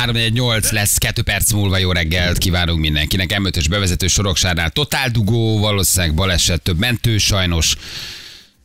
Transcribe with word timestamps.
348 0.00 0.70
lesz, 0.70 0.98
2 0.98 1.22
perc 1.22 1.52
múlva 1.52 1.78
jó 1.78 1.92
reggelt 1.92 2.38
kívánunk 2.38 2.80
mindenkinek. 2.80 3.34
M5-ös 3.38 3.66
bevezető 3.70 4.06
Soroksárnál 4.06 4.70
totál 4.70 5.08
dugó, 5.08 5.58
valószínűleg 5.58 6.14
baleset, 6.14 6.62
több 6.62 6.78
mentő 6.78 7.18
sajnos. 7.18 7.76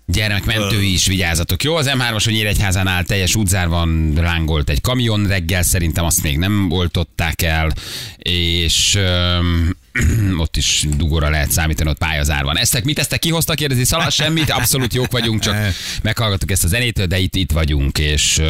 Gyermekmentői 0.06 0.94
is 0.94 1.08
vigyázzatok. 1.08 1.63
Jó, 1.63 1.76
az 1.76 1.92
M3-as, 1.94 2.21
hogy 2.24 2.34
Nyíregyházánál 2.34 3.04
teljes 3.04 3.35
útzárban 3.35 4.13
rángolt 4.16 4.70
egy 4.70 4.81
kamion 4.81 5.28
reggel, 5.28 5.63
szerintem 5.63 6.06
azt 6.06 6.24
még 6.24 6.38
nem 6.38 6.71
oltották 6.71 7.42
el, 7.42 7.72
és 8.17 8.96
öm, 8.96 9.76
ott 10.44 10.58
is 10.58 10.86
dugóra 10.98 11.30
lehet 11.30 11.52
számítani, 11.52 11.90
ott 11.90 11.98
pályazár 11.98 12.44
van. 12.44 12.58
Eztek 12.58 12.84
mit 12.84 13.00
eztek 13.00 13.20
kihoztak, 13.20 13.56
kérdezi 13.56 13.84
Szalad, 13.84 14.12
semmit, 14.12 14.50
abszolút 14.50 14.94
jók 14.94 15.12
vagyunk, 15.12 15.40
csak 15.40 15.56
meghallgattuk 16.04 16.52
ezt 16.52 16.64
a 16.64 16.68
zenétől, 16.68 17.05
de 17.05 17.18
itt, 17.18 17.36
itt 17.36 17.52
vagyunk, 17.52 17.98
és, 17.98 18.41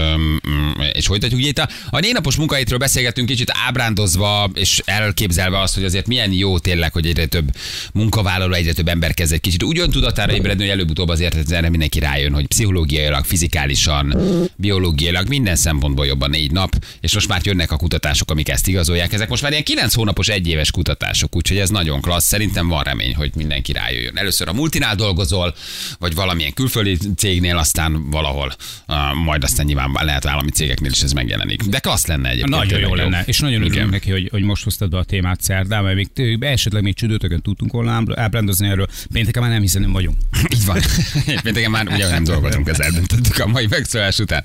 és 0.94 1.06
folytatjuk. 1.06 1.40
Ugye 1.40 1.50
itt 1.50 1.58
a, 1.58 1.70
a 1.90 2.00
négynapos 2.00 2.36
munkahétről 2.36 2.78
beszélgettünk 2.78 3.28
kicsit 3.28 3.52
ábrándozva, 3.68 4.50
és 4.54 4.82
elképzelve 4.86 5.60
azt, 5.60 5.74
hogy 5.74 5.84
azért 5.84 6.08
milyen 6.08 6.32
jó 6.32 6.60
tényleg, 6.60 6.94
hogy 6.94 7.06
egyre 7.06 7.26
több 7.26 7.56
munkavállaló, 7.94 8.54
egyre 8.54 8.74
több 8.74 8.88
ember 8.88 9.14
kezd 9.14 9.34
egy 9.34 9.42
kicsit 9.42 9.64
úgy 9.64 9.80
öntudatára 9.80 10.34
ébredni, 10.34 10.64
hogy 10.64 10.72
előbb-utóbb 10.72 11.10
azért 11.10 11.52
erre 11.52 11.70
mindenki 11.70 12.00
rájön, 12.00 12.34
hogy 12.34 12.48
pszichológiailag, 12.48 13.26
fizikálisan, 13.26 14.18
biológiailag, 14.56 15.28
minden 15.28 15.56
szempontból 15.56 16.06
jobban 16.06 16.30
négy 16.30 16.52
nap, 16.52 16.76
és 17.02 17.14
most 17.14 17.28
már 17.28 17.42
jönnek 17.44 17.72
a 17.72 17.78
kutatások, 17.78 18.32
amik 18.32 18.50
ezt 18.50 18.68
igazolják. 18.68 19.14
Ezek 19.14 19.30
most 19.30 19.42
már 19.42 19.52
ilyen 19.52 19.64
9 19.64 19.94
hónapos, 19.94 20.28
egyéves 20.28 20.72
kutatások, 20.72 21.35
úgyhogy 21.36 21.58
ez 21.58 21.70
nagyon 21.70 22.02
klassz. 22.02 22.28
Szerintem 22.28 22.68
van 22.68 22.84
remény, 22.84 23.16
hogy 23.16 23.32
mindenki 23.36 23.72
rájöjjön. 23.72 24.18
Először 24.18 24.48
a 24.48 24.54
multinál 24.54 24.96
dolgozol, 24.96 25.56
vagy 26.00 26.16
valamilyen 26.16 26.54
külföldi 26.54 26.98
cégnél, 27.18 27.58
aztán 27.58 28.10
valahol, 28.10 28.56
uh, 28.88 28.96
majd 29.24 29.44
aztán 29.44 29.66
nyilván 29.66 29.92
lehet 30.02 30.26
állami 30.26 30.50
cégeknél 30.50 30.92
is 30.92 31.02
ez 31.02 31.12
megjelenik. 31.12 31.62
De 31.62 31.80
klassz 31.80 32.06
lenne 32.06 32.30
egyébként. 32.30 32.56
Nagyon 32.56 32.80
jó 32.80 32.96
lenne, 32.96 33.24
és 33.26 33.40
nagyon 33.40 33.64
örülünk 33.64 33.92
neki, 33.92 34.12
hogy, 34.12 34.30
hogy 34.32 34.42
most 34.42 34.64
hoztad 34.64 34.90
be 34.90 34.98
a 34.98 35.04
témát 35.04 35.42
szerdán, 35.42 35.84
mert 35.84 35.96
még 35.96 36.44
esetleg 36.44 36.84
még 36.84 36.96
csütörtökön 36.96 37.42
tudtunk 37.42 37.72
volna 37.72 37.92
ábr- 37.92 38.20
ábrándozni 38.20 38.68
erről. 38.68 38.88
Pénteken 39.12 39.42
már 39.42 39.52
nem 39.52 39.62
hiszen 39.62 39.82
nem 39.82 39.92
vagyunk. 39.92 40.18
Így 40.54 40.66
van. 40.66 40.80
Pénteken 41.44 41.72
már 41.72 41.88
ugye 41.88 42.10
nem 42.10 42.24
dolgozunk, 42.24 42.68
ezt 42.68 42.80
eldöntöttük 42.80 43.40
a 43.40 43.48
mai 43.48 43.68
megszólás 43.70 44.20
után. 44.20 44.44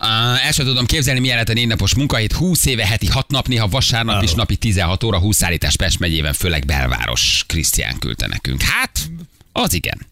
Uh, 0.00 0.46
el 0.46 0.52
sem 0.52 0.66
tudom 0.66 0.86
képzelni, 0.86 1.20
milyen 1.20 1.36
lett 1.36 1.48
a 1.48 1.52
négy 1.52 1.66
napos 1.66 1.94
munkahét. 1.94 2.32
20 2.32 2.64
éve 2.66 2.86
heti 2.86 3.06
6 3.06 3.30
nap, 3.30 3.48
néha 3.48 3.68
vasárnap 3.68 4.22
is 4.22 4.32
napi 4.34 4.56
16 4.56 5.02
óra, 5.02 5.18
20 5.18 5.36
szállítás 5.36 5.76
Pest 5.76 5.98
megyében, 5.98 6.32
főleg 6.32 6.64
belváros. 6.66 7.44
Krisztián 7.46 7.98
küldte 7.98 8.26
nekünk. 8.26 8.62
Hát, 8.62 9.10
az 9.52 9.72
igen. 9.74 10.06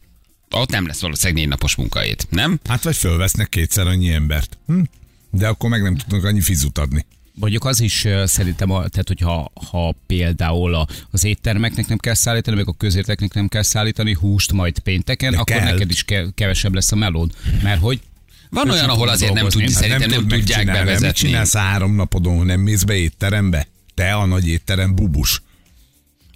Ott 0.51 0.71
nem 0.71 0.87
lesz 0.87 1.01
valószínűleg 1.01 1.39
négy 1.41 1.49
napos 1.49 1.75
munkahét, 1.75 2.27
nem? 2.31 2.61
Hát 2.69 2.83
vagy 2.83 2.97
fölvesznek 2.97 3.49
kétszer 3.49 3.87
annyi 3.87 4.13
embert. 4.13 4.59
Hm? 4.67 4.81
De 5.31 5.49
akkor 5.49 5.71
meg 5.71 5.83
nem 5.83 5.97
tudnak 5.97 6.25
annyi 6.25 6.41
fizut 6.41 6.79
adni. 6.79 7.07
Mondjuk 7.35 7.65
az 7.65 7.81
is 7.81 8.07
szerintem, 8.25 8.71
a, 8.71 8.89
tehát 8.89 9.09
hogyha 9.09 9.53
ha 9.71 9.95
például 10.07 10.75
a, 10.75 10.87
az 11.11 11.25
éttermeknek 11.25 11.87
nem 11.89 11.99
kell 11.99 12.15
szállítani, 12.15 12.57
meg 12.57 12.69
a 12.69 12.73
közérteknek 12.73 13.35
nem 13.35 13.49
kell 13.49 13.63
szállítani 13.63 14.13
húst 14.13 14.53
majd 14.53 14.79
pénteken, 14.79 15.31
De 15.33 15.39
akkor 15.39 15.57
kell. 15.57 15.73
neked 15.73 15.91
is 15.91 16.03
ke- 16.05 16.35
kevesebb 16.35 16.75
lesz 16.75 16.93
a 16.93 16.97
melód. 16.97 17.31
Mert 17.63 17.81
hogy 17.81 18.01
Van 18.51 18.71
olyan, 18.71 18.87
nem 18.87 18.91
ahol 18.91 19.09
azért 19.09 19.33
nem, 19.33 19.43
dolgozni. 19.43 19.65
tud, 19.65 19.75
Hát 19.75 19.83
szerintem 19.83 20.11
nem, 20.11 20.29
tudják. 20.29 20.65
Mit 20.65 20.75
bevezetni. 20.75 21.13
csinálsz 21.13 21.55
három 21.57 21.95
napodon, 21.95 22.47
nem 22.47 22.61
mész 22.61 22.83
be 22.83 22.95
étterembe? 22.97 23.67
Te 23.95 24.15
a 24.15 24.27
nagy 24.27 24.49
étterem 24.49 24.95
bubus. 24.95 25.43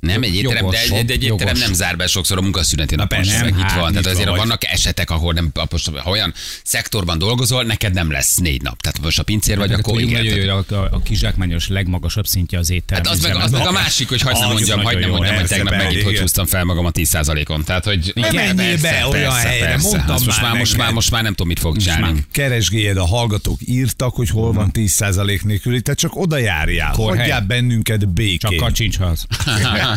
Nem, 0.05 0.23
egy 0.23 0.35
étterem, 0.35 0.71
de, 0.71 1.03
de, 1.05 1.13
egy 1.13 1.25
étterem 1.25 1.57
nem 1.57 1.73
zár 1.73 1.97
be 1.97 2.07
sokszor 2.07 2.39
a 2.39 2.41
munkaszüneti 2.41 2.95
napon, 2.95 3.19
persze, 3.19 3.33
sem, 3.33 3.45
meg 3.45 3.59
hát, 3.59 3.71
itt 3.71 3.81
van. 3.81 3.91
Tehát 3.91 4.07
azért 4.07 4.29
vagy. 4.29 4.39
vannak 4.39 4.65
esetek, 4.65 5.11
ahol 5.11 5.33
nem, 5.33 5.53
most, 5.71 5.91
ha 5.97 6.11
olyan 6.11 6.35
szektorban 6.65 7.19
dolgozol, 7.19 7.65
neked 7.65 7.93
nem 7.93 8.11
lesz 8.11 8.37
négy 8.37 8.63
nap. 8.63 8.81
Tehát 8.81 9.01
most 9.03 9.19
a 9.19 9.23
pincér 9.23 9.59
vagy, 9.59 9.73
akkor 9.73 9.93
tudjuk 9.93 10.11
igen. 10.11 10.25
nagyon 10.25 10.39
jó, 10.39 10.61
tehát- 10.61 10.71
a, 10.71 10.95
a, 10.95 10.97
a 10.97 11.03
kizsákmányos 11.03 11.69
legmagasabb 11.69 12.27
szintje 12.27 12.59
az 12.59 12.71
étterem. 12.71 13.05
Hát 13.05 13.13
az 13.13 13.21
meg, 13.21 13.37
az 13.37 13.51
meg 13.51 13.67
a 13.67 13.73
másik, 13.73 14.09
hogy 14.09 14.21
hagyd 14.21 14.39
ne 14.39 14.47
Az 14.47 14.53
mondjam, 14.53 14.83
hagyd 14.83 14.99
ne 14.99 15.07
jó, 15.07 15.13
mondjam, 15.13 15.37
hogy 15.37 15.47
tegnap 15.47 15.77
megint 15.77 16.03
hogy 16.03 16.19
húztam 16.19 16.47
fel 16.47 16.65
magam 16.65 16.85
a 16.85 16.91
10%-on. 16.91 17.65
Tehát, 17.65 17.85
hogy 17.85 18.13
Ne 18.15 18.31
menjél 18.33 18.81
be 18.81 19.07
olyan 19.11 19.33
helyre, 19.33 19.77
mondtam 19.83 20.17
most 20.25 20.41
már 20.41 20.57
most 20.57 20.77
már, 20.77 20.93
most 20.93 21.11
már 21.11 21.23
nem 21.23 21.33
tudom, 21.33 21.49
mit 21.49 21.59
fog 21.59 21.77
csinálni. 21.77 22.25
Keresgéljed, 22.33 22.97
a 22.97 23.07
hallgatók 23.07 23.59
írtak, 23.65 24.15
hogy 24.15 24.29
hol 24.29 24.53
van 24.53 24.71
10% 24.73 25.43
nélküli, 25.43 25.81
te 25.81 25.95
csak 25.95 26.17
oda 26.17 26.39
járjál. 26.39 26.93
Hagyjál 26.93 27.41
bennünket 27.41 28.01
Csak 28.01 28.13
békén. 28.13 28.59
kacsincs 28.59 28.99
az. 28.99 29.27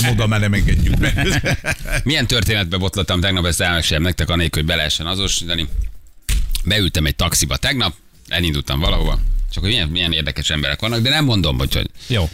Nem 0.00 0.10
oda, 0.10 0.26
mert 0.26 0.42
nem 0.42 0.52
engedjük 0.52 0.98
be. 0.98 1.26
Milyen 2.04 2.26
történetbe 2.26 2.76
botlottam 2.76 3.20
tegnap, 3.20 3.44
ezt 3.44 3.60
elmesélem 3.60 4.02
nektek, 4.02 4.28
anélkül, 4.28 4.62
hogy 4.62 4.70
be 4.70 4.76
lehessen 4.76 5.06
azosítani. 5.06 5.68
Beültem 6.64 7.06
egy 7.06 7.16
taxiba 7.16 7.56
tegnap, 7.56 7.94
elindultam 8.28 8.80
valahova, 8.80 9.18
csak 9.52 9.62
hogy 9.62 9.72
milyen, 9.72 9.88
milyen 9.88 10.12
érdekes 10.12 10.50
emberek 10.50 10.80
vannak, 10.80 11.00
de 11.00 11.10
nem 11.10 11.24
mondom, 11.24 11.58
hogy, 11.58 11.74
hogy, 11.74 11.90
Jó. 12.06 12.30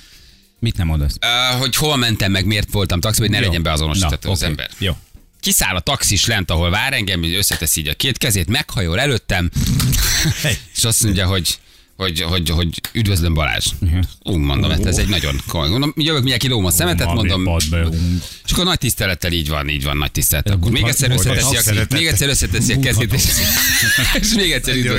Mit 0.58 0.76
nem 0.76 0.86
mondasz? 0.86 1.16
uh, 1.52 1.58
hogy 1.58 1.76
hol 1.76 1.96
mentem, 1.96 2.30
meg 2.30 2.46
miért 2.46 2.72
voltam 2.72 3.00
taxiba, 3.00 3.26
hogy 3.26 3.34
ne 3.34 3.40
Jó. 3.40 3.46
legyen 3.46 3.62
beazonosítható 3.62 4.26
Na, 4.26 4.32
az 4.32 4.38
oké. 4.38 4.50
ember. 4.50 4.70
Jó. 4.78 4.92
Kiszáll 5.40 5.76
a 5.76 5.80
taxis 5.80 6.26
lent, 6.26 6.50
ahol 6.50 6.70
vár 6.70 6.92
engem, 6.92 7.22
összeteszi 7.22 7.80
így 7.80 7.88
a 7.88 7.94
két 7.94 8.19
kezét, 8.19 8.48
meghajol 8.48 9.00
előttem, 9.00 9.50
és 10.76 10.84
azt 10.84 11.02
mondja, 11.02 11.26
hogy 11.26 11.58
hogy, 11.97 12.20
hogy, 12.20 12.48
hogy 12.48 12.80
üdvözlöm 12.92 13.34
Balázs. 13.34 13.66
Ú, 14.22 14.36
mondom, 14.36 14.70
hát 14.70 14.86
ez 14.86 14.98
egy 14.98 15.08
nagyon 15.08 15.41
komoly. 15.48 15.69
Mondom, 15.69 15.92
jövök 15.97 16.19
mindjárt 16.19 16.42
kilóm 16.42 16.64
a 16.64 16.70
szemetet, 16.70 17.06
mondom, 17.06 17.58
és 18.44 18.53
akkor 18.53 18.64
nagy 18.64 18.78
tisztelettel 18.78 19.32
így 19.32 19.48
van, 19.48 19.69
így 19.69 19.84
van, 19.84 19.97
nagy 19.97 20.12
tisztelettel. 20.12 20.54
Akkor 20.54 20.70
még 20.70 20.84
egyszer 20.84 21.10
összeteszi, 21.10 21.56
a, 21.56 21.60
szeretettel. 21.60 21.98
még 21.98 22.06
egyszer 22.06 22.28
összeteszi 22.28 22.72
a 22.72 22.81
kezét, 22.81 23.12
és, 23.12 23.25
és 24.20 24.34
még 24.34 24.52
egyszer 24.52 24.76
jó. 24.76 24.94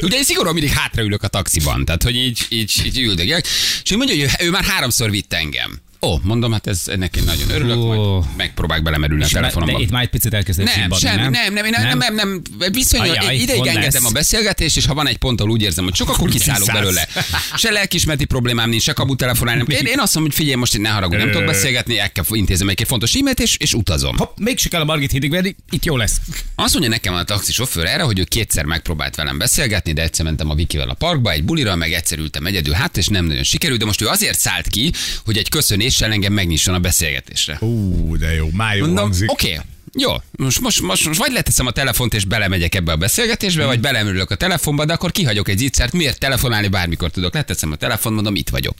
Ugye 0.00 0.16
én 0.16 0.24
szigorúan 0.24 0.54
mindig 0.54 0.72
hátraülök 0.72 1.22
a 1.22 1.28
taxiban, 1.28 1.84
tehát 1.84 2.02
hogy 2.02 2.16
így, 2.16 2.46
így, 2.48 2.82
így 2.84 2.98
üldögélek. 2.98 3.46
És 3.82 3.90
ő 3.90 3.96
mondja, 3.96 4.14
hogy 4.14 4.24
ő, 4.24 4.46
ő 4.46 4.50
már 4.50 4.64
háromszor 4.64 5.10
vitt 5.10 5.32
engem. 5.32 5.80
Ó, 6.00 6.18
mondom, 6.22 6.52
hát 6.52 6.66
ez 6.66 6.82
neki 6.96 7.20
nagyon 7.20 7.50
örülök, 7.50 7.76
Ó. 7.76 7.86
majd 7.86 8.24
megpróbálok 8.36 8.84
belemerülni 8.84 9.22
a 9.22 9.26
De 9.26 9.32
telefonomba. 9.32 9.80
itt 9.80 9.90
már 9.90 10.02
egy 10.02 10.08
picit 10.08 10.34
elkezdett 10.34 10.64
Nem, 10.66 10.74
csimbadni, 10.74 11.06
semmi, 11.08 11.20
nem? 11.20 11.30
nem, 11.30 11.52
nem, 11.54 11.70
nem, 11.70 11.98
nem, 11.98 12.14
nem, 12.14 12.14
nem, 12.14 12.72
viszonylag 12.72 13.16
Ajaj, 13.16 13.36
ideig 13.36 13.66
engedem 13.66 13.82
lesz. 14.02 14.04
a 14.04 14.10
beszélgetést, 14.10 14.76
és 14.76 14.86
ha 14.86 14.94
van 14.94 15.08
egy 15.08 15.16
pont, 15.16 15.40
ahol 15.40 15.52
úgy 15.52 15.62
érzem, 15.62 15.84
hogy 15.84 15.92
csak 15.92 16.08
akkor 16.08 16.28
kiszállok 16.30 16.72
belőle. 16.72 17.08
Se 17.56 17.70
lelkismereti 17.70 18.24
problémám 18.24 18.68
nincs, 18.70 18.82
se 18.82 18.92
kabu 18.92 19.16
telefonálni. 19.16 19.64
Én, 19.68 19.86
én 19.86 19.98
azt 19.98 20.14
mondom, 20.14 20.22
hogy 20.22 20.34
figyelj, 20.34 20.54
most 20.54 20.74
itt 20.74 20.80
ne 20.80 20.88
haragudj, 20.88 21.18
nem 21.22 21.30
tudok 21.30 21.46
beszélgetni, 21.46 21.98
el 21.98 22.12
kell 22.12 22.24
intézem 22.30 22.68
egy 22.68 22.84
fontos 22.86 23.14
e-mailt, 23.14 23.40
és, 23.40 23.56
és 23.56 23.74
utazom. 23.74 24.16
Hopp, 24.16 24.38
még 24.38 24.58
se 24.58 24.68
kell 24.68 24.80
a 24.80 24.84
Margit 24.84 25.10
hídig 25.10 25.30
venni, 25.30 25.54
itt 25.70 25.84
jó 25.84 25.96
lesz. 25.96 26.16
Azt 26.54 26.72
mondja 26.72 26.90
nekem 26.90 27.14
a 27.14 27.22
taxisofőr 27.22 27.84
erre, 27.86 28.02
hogy 28.02 28.18
ő 28.18 28.24
kétszer 28.24 28.64
megpróbált 28.64 29.14
velem 29.14 29.38
beszélgetni, 29.38 29.92
de 29.92 30.02
egyszer 30.02 30.24
mentem 30.24 30.50
a 30.50 30.54
Vikivel 30.54 30.88
a 30.88 30.94
parkba, 30.94 31.30
egy 31.30 31.44
bulira, 31.44 31.76
meg 31.76 31.92
egyszer 31.92 32.18
ültem 32.18 32.46
egyedül, 32.46 32.72
hát 32.74 32.96
és 32.96 33.06
nem 33.06 33.24
nagyon 33.24 33.42
sikerült, 33.42 33.78
de 33.78 33.84
most 33.84 34.00
ő 34.02 34.06
azért 34.06 34.38
szállt 34.38 34.68
ki, 34.68 34.92
hogy 35.24 35.36
egy 35.36 35.48
köszönéssel 35.88 36.12
engem 36.12 36.32
megnyisson 36.32 36.74
a 36.74 36.78
beszélgetésre. 36.78 37.56
Ú, 37.60 38.16
de 38.16 38.34
jó, 38.34 38.48
már 38.52 38.76
jó 38.76 38.84
Mondom, 38.84 39.04
hangzik. 39.04 39.30
oké, 39.30 39.60
jó, 39.92 40.12
most, 40.30 40.60
most, 40.60 40.80
most, 40.80 41.06
most 41.06 41.18
vagy 41.18 41.32
leteszem 41.32 41.66
a 41.66 41.70
telefont 41.70 42.14
és 42.14 42.24
belemegyek 42.24 42.74
ebbe 42.74 42.92
a 42.92 42.96
beszélgetésbe, 42.96 43.64
vagy 43.64 43.80
belemülök 43.80 44.30
a 44.30 44.34
telefonba, 44.34 44.84
de 44.84 44.92
akkor 44.92 45.12
kihagyok 45.12 45.48
egy 45.48 45.58
zicsert, 45.58 45.92
miért 45.92 46.18
telefonálni 46.18 46.68
bármikor 46.68 47.10
tudok. 47.10 47.34
Leteszem 47.34 47.72
a 47.72 47.76
telefon, 47.76 48.12
mondom, 48.12 48.34
itt 48.34 48.48
vagyok. 48.48 48.76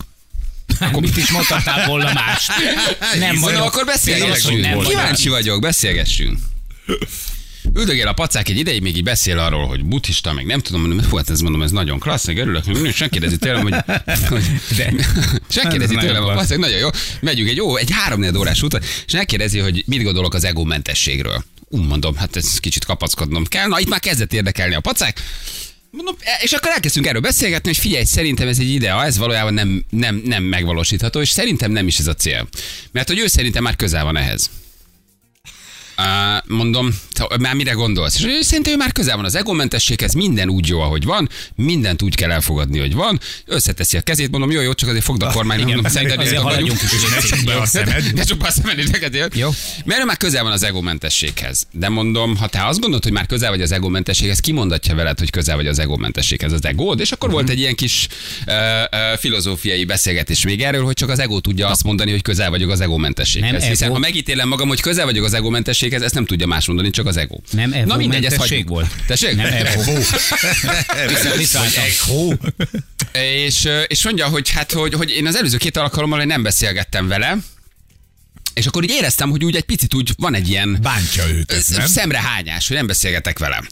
Akkor 0.81 1.01
mit 1.01 1.17
is 1.17 1.31
mondhatál 1.31 1.87
volna 1.87 2.13
más? 2.13 2.49
Nem 3.19 3.37
Mondom, 3.37 3.63
akkor 3.63 3.85
beszélgessünk. 3.85 4.61
Nem 4.61 4.79
Kíváncsi 4.79 5.29
vagyok, 5.29 5.61
beszélgessünk. 5.61 6.39
Üldögél 7.79 8.07
a 8.07 8.13
pacák 8.13 8.49
egy 8.49 8.59
ideig, 8.59 8.83
még 8.83 8.97
így 8.97 9.03
beszél 9.03 9.39
arról, 9.39 9.67
hogy 9.67 9.85
buddhista, 9.85 10.33
meg 10.33 10.47
nem 10.47 10.61
tudom, 10.61 10.81
mondom, 10.81 11.17
hát 11.17 11.31
ez 11.31 11.41
mondom, 11.41 11.63
ez 11.63 11.71
nagyon 11.71 11.99
klassz, 11.99 12.27
meg 12.27 12.39
örülök, 12.39 12.65
meg 12.65 12.75
minden, 12.75 12.93
és 12.93 12.99
megkérdezi 12.99 13.37
tőlem, 13.37 13.63
hogy, 13.63 13.75
hogy 14.29 14.45
De. 14.77 14.93
és 15.49 15.55
megkérdezi 15.63 15.97
Ez 15.97 16.03
tőlem, 16.03 16.25
a 16.25 16.35
pacák, 16.35 16.59
nagyon 16.59 16.79
jó, 16.79 16.89
megyünk 17.21 17.49
egy 17.49 17.57
jó, 17.57 17.77
egy 17.77 17.91
három 17.91 18.37
órás 18.37 18.63
úton, 18.63 18.81
és 19.07 19.13
megkérdezi, 19.13 19.59
hogy 19.59 19.85
mit 19.87 20.03
gondolok 20.03 20.35
az 20.35 20.45
egómentességről. 20.45 21.45
Ú, 21.69 21.77
mondom, 21.83 22.17
hát 22.17 22.37
ez 22.37 22.59
kicsit 22.59 22.85
kapaszkodnom 22.85 23.45
kell. 23.45 23.69
Na, 23.69 23.81
itt 23.81 23.89
már 23.89 24.01
kezdett 24.01 24.33
érdekelni 24.33 24.75
a 24.75 24.81
pacák. 24.81 25.23
Mondom, 25.91 26.17
e- 26.21 26.41
és 26.43 26.53
akkor 26.53 26.71
elkezdtünk 26.71 27.07
erről 27.07 27.21
beszélgetni, 27.21 27.69
hogy 27.69 27.79
figyelj, 27.79 28.05
szerintem 28.05 28.49
ez 28.49 28.59
egy 28.59 28.71
idea, 28.71 29.05
ez 29.05 29.19
valójában 29.19 29.55
nem, 29.55 29.85
nem, 29.91 30.23
nem 30.25 30.43
megvalósítható, 30.43 31.21
és 31.21 31.31
szerintem 31.31 31.71
nem 31.71 31.87
is 31.87 31.99
ez 31.99 32.07
a 32.07 32.15
cél. 32.15 32.49
Mert 32.93 33.09
hogy 33.09 33.19
ő 33.19 33.27
szerintem 33.27 33.63
már 33.63 33.77
közel 33.77 34.05
van 34.05 34.17
ehhez. 34.17 34.51
Uh, 35.99 36.05
mondom, 36.57 36.95
már 37.41 37.55
mire 37.55 37.73
gondolsz? 37.73 38.19
És 38.19 38.25
ő 38.25 38.41
szerintem 38.43 38.73
ő 38.73 38.77
már 38.77 38.93
közel 38.93 39.17
van 39.17 39.25
az 39.25 39.35
egomentességhez, 39.35 40.13
minden 40.13 40.49
úgy 40.49 40.69
jó, 40.69 40.81
ahogy 40.81 41.05
van, 41.05 41.29
mindent 41.55 42.03
úgy 42.03 42.15
kell 42.15 42.31
elfogadni, 42.31 42.79
hogy 42.79 42.95
van, 42.95 43.21
összeteszi 43.47 43.97
a 43.97 44.01
kezét, 44.01 44.31
mondom, 44.31 44.51
jó, 44.51 44.61
jó, 44.61 44.73
csak 44.73 44.89
azért 44.89 45.05
fogd 45.05 45.23
a 45.23 45.31
kormány, 45.31 45.59
igen, 45.59 45.73
mondom, 45.75 45.93
szerintem 45.93 46.19
azért 46.19 46.43
haladjunk 46.43 46.83
is, 46.83 46.91
Ne 47.11 47.21
csak 47.21 47.45
be 47.45 47.61
a 47.61 47.67
szemed. 47.67 48.15
Ne 48.15 48.23
csak 48.23 48.39
be 48.39 48.47
a 48.47 48.51
szemed, 48.51 48.79
és 48.79 48.87
neked. 48.87 49.35
Jó. 49.35 49.51
Mert 49.85 50.01
ő 50.01 50.05
már 50.05 50.17
közel 50.17 50.43
van 50.43 50.53
az 50.53 50.63
egomentességhez. 50.63 51.67
De 51.73 51.89
mondom, 51.89 52.37
ha 52.37 52.47
te 52.47 52.67
azt 52.67 52.81
gondolod, 52.81 53.05
hogy 53.05 53.13
már 53.13 53.27
közel 53.27 53.51
vagy 53.51 53.63
az 53.63 53.73
egomentességhez, 53.73 54.41
ki 54.41 54.53
mondatja 54.53 54.95
veled, 54.95 55.19
hogy 55.19 55.31
közel 55.31 55.57
vagy 55.57 55.67
az 55.67 55.79
egomentességhez? 55.79 56.53
Az 56.53 56.65
egód? 56.65 57.01
És 57.01 57.13
akkor 57.13 57.31
volt 57.31 57.49
egy 57.49 57.59
ilyen 57.59 57.75
kis 57.75 58.09
uh, 58.47 58.55
uh, 58.55 59.19
filozófiai 59.19 59.85
beszélgetés 59.85 60.45
még 60.45 60.63
erről, 60.63 60.85
hogy 60.85 60.95
csak 60.95 61.09
az 61.09 61.19
ego 61.19 61.41
tudja 61.41 61.69
azt 61.69 61.85
mondani, 61.85 62.11
hogy 62.11 62.23
közel 62.23 62.51
vagyok 62.51 62.71
az 62.71 62.81
egomentességhez. 62.81 63.65
Hiszen 63.65 63.91
ha 63.91 63.99
megítélem 63.99 64.49
magam, 64.49 64.69
hogy 64.69 64.81
közel 64.81 65.05
vagyok 65.05 65.25
az 65.25 65.35
egomentességhez, 65.35 65.87
ezt 65.93 66.15
nem 66.15 66.27
tudja 66.27 66.47
más 66.47 66.67
mondani, 66.67 66.91
csak 66.91 67.07
az 67.07 67.17
ego. 67.17 67.37
Nem 67.51 67.71
Na 67.71 67.77
mindegy, 67.97 68.25
evómentesség 68.25 68.39
hagyjuk. 68.39 68.69
volt. 68.69 68.95
Tessék? 69.07 69.37
Nem 69.37 69.47
visszaálltam. 71.37 71.85
Hó. 72.07 72.33
És, 73.21 73.69
és 73.87 74.05
mondja, 74.05 74.27
hogy 74.27 74.51
hát, 74.51 74.73
hogy, 74.73 74.95
hogy 74.95 75.11
én 75.11 75.27
az 75.27 75.37
előző 75.37 75.57
két 75.57 75.77
alkalommal 75.77 76.25
nem 76.25 76.43
beszélgettem 76.43 77.09
vele, 77.09 77.37
és 78.55 78.67
akkor 78.67 78.83
így 78.83 78.91
éreztem, 78.91 79.31
hogy 79.31 79.45
úgy 79.45 79.57
egy 79.57 79.65
picit 79.65 79.95
úgy 79.95 80.11
van 80.17 80.35
egy 80.35 80.49
ilyen 80.49 80.79
Bántja 80.83 81.29
őt, 81.29 81.53
ez 81.53 81.67
nem? 81.69 81.87
szemrehányás, 81.87 82.67
hogy 82.69 82.77
nem 82.77 82.87
beszélgetek 82.87 83.39
vele. 83.39 83.63